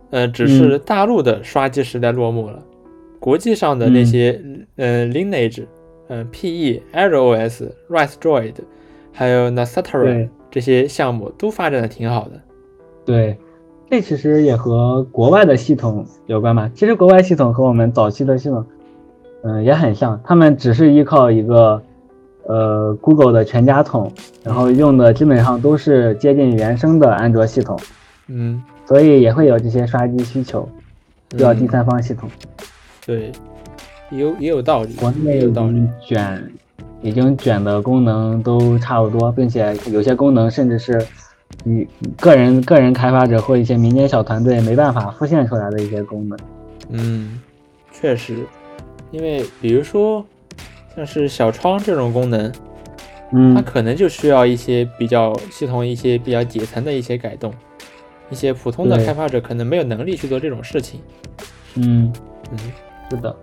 [0.10, 2.64] 呃，只是大陆的刷机时代落幕了，
[3.20, 4.42] 国际上的那些，
[4.76, 5.66] 呃，Lineage，
[6.08, 8.54] 嗯，PE、ArrowOS、RiseDroid，
[9.12, 12.42] 还有 Nasatara 这些项目都发展的挺好的。
[13.06, 13.38] 对，
[13.90, 16.72] 这其实也和国外的系统有关吧？
[16.74, 18.66] 其实国外系统和我们早期的系统。
[19.44, 21.82] 嗯，也很像，他们只是依靠一个，
[22.48, 24.12] 呃，Google 的全家桶，
[24.44, 27.78] 然后用的基本上都是接近原生的安卓系统，
[28.28, 30.68] 嗯，所以也会有这些刷机需求，
[31.36, 32.30] 需要第三方系统。
[33.06, 33.32] 对，
[34.12, 34.94] 有也有道理。
[34.94, 36.42] 国内有道理，卷
[37.02, 41.06] 已经卷的功能都差不多，并且有些功能甚至是
[41.66, 41.86] 你
[42.18, 46.40] 个人个人开发者或一些民间小团队没办法复现出来的一些功能。
[46.92, 47.42] 嗯，
[47.92, 48.38] 确实，
[49.12, 50.26] 因为比如说
[50.98, 52.52] 像是小窗这种功能，
[53.32, 57.54] 嗯，它可能就需要一些比较系统、一些比较底层的一些改动，
[58.32, 61.00] 一些普通的开发者可能没有能力去做这种事情。
[61.76, 62.12] 嗯
[62.52, 62.58] 嗯，
[63.12, 63.36] 是的。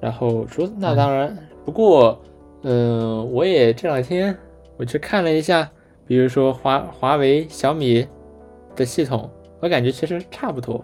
[0.00, 1.36] 然后除，那当然，
[1.66, 2.18] 不过，
[2.62, 4.34] 嗯，我也这两天
[4.78, 5.70] 我去看了一下，
[6.06, 8.06] 比如说华华为、小米
[8.74, 9.30] 的系统，
[9.60, 10.82] 我感觉其实差不多，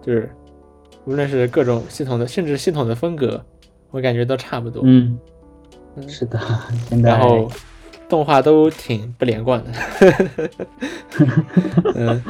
[0.00, 0.30] 就是
[1.06, 3.44] 无论是各种系统的，甚至系统的风格，
[3.90, 4.82] 我感觉都差不多。
[4.84, 5.18] 嗯，
[6.08, 6.40] 是的。
[7.02, 7.50] 然后
[8.08, 10.50] 动画都挺不连贯的，
[11.94, 12.22] 嗯，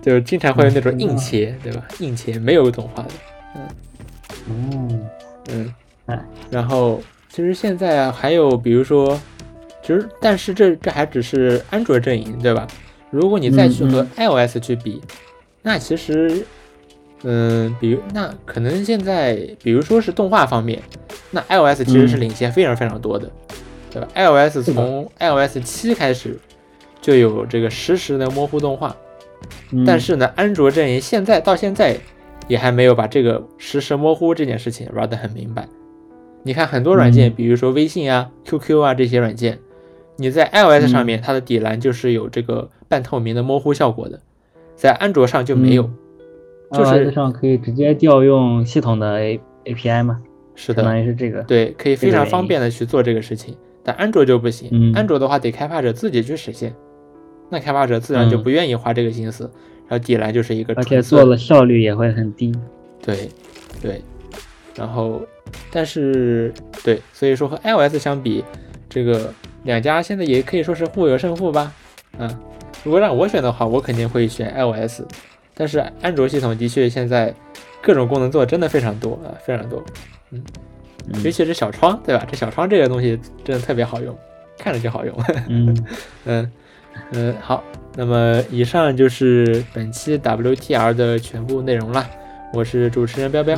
[0.00, 1.82] 就经常会有那种硬切，对吧？
[2.00, 3.10] 硬切没有动画的，
[3.56, 3.68] 嗯。
[4.48, 5.06] 嗯。
[5.50, 5.74] 嗯，
[6.06, 9.18] 哎，然后其实现在啊，还有比如说，
[9.82, 12.66] 其实但是这这还只是安卓阵营，对吧？
[13.10, 15.00] 如果你再去和 iOS 去比，
[15.62, 16.44] 那其实，
[17.24, 20.82] 嗯，比如那可能现在，比如说是动画方面，
[21.30, 23.30] 那 iOS 其实是领先非常非常多的，
[23.90, 26.38] 对吧？iOS 从 iOS 七开始
[27.00, 28.96] 就有这个实时的模糊动画，
[29.86, 31.98] 但是呢，安卓阵营现在到现在。
[32.46, 35.68] 也还没有把这个实时模糊这件事情玩得很明白。
[36.44, 39.58] 你看很多软件，比如说微信啊、QQ 啊这些软件，
[40.16, 44.20] 你在 iOS 上面它的底栏就是有这个半透明的模糊效果的，
[44.74, 45.90] 在安卓上就没有。
[46.70, 50.20] iOS 上可以直接调用系统的 A API 吗？
[50.54, 51.42] 是的，相当于是这个。
[51.42, 53.56] 对，可以非常方便的去做这个事情。
[53.84, 56.74] 但安卓就不行，安卓的话得开发者自己去实现，
[57.48, 59.50] 那开发者自然就不愿意花这个心思。
[59.88, 62.52] 然后底来就是一个，而且做了效率也会很低。
[63.02, 63.30] 对，
[63.80, 64.02] 对，
[64.74, 65.22] 然后，
[65.70, 66.52] 但是
[66.84, 68.44] 对，所以说和 iOS 相比，
[68.86, 71.72] 这个两家现在也可以说是互有胜负吧。
[72.18, 72.28] 嗯，
[72.84, 75.00] 如果让我选的话，我肯定会选 iOS。
[75.58, 77.34] 但是安卓系统的确现在
[77.82, 79.84] 各种功能做的真的非常多啊，非常多。
[80.30, 80.42] 嗯，
[81.24, 82.24] 尤其是小窗，对吧？
[82.30, 84.16] 这小窗这个东西真的特别好用，
[84.56, 85.14] 看着就好用。
[85.48, 85.86] 嗯
[86.24, 86.52] 嗯。
[87.12, 87.62] 嗯，好，
[87.94, 92.04] 那么以上就是本期 WTR 的全部内容了。
[92.52, 93.56] 我是主持人彪彪，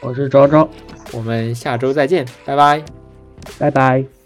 [0.00, 0.68] 我是昭昭，
[1.12, 2.82] 我们下周再见，拜拜，
[3.56, 4.19] 拜拜。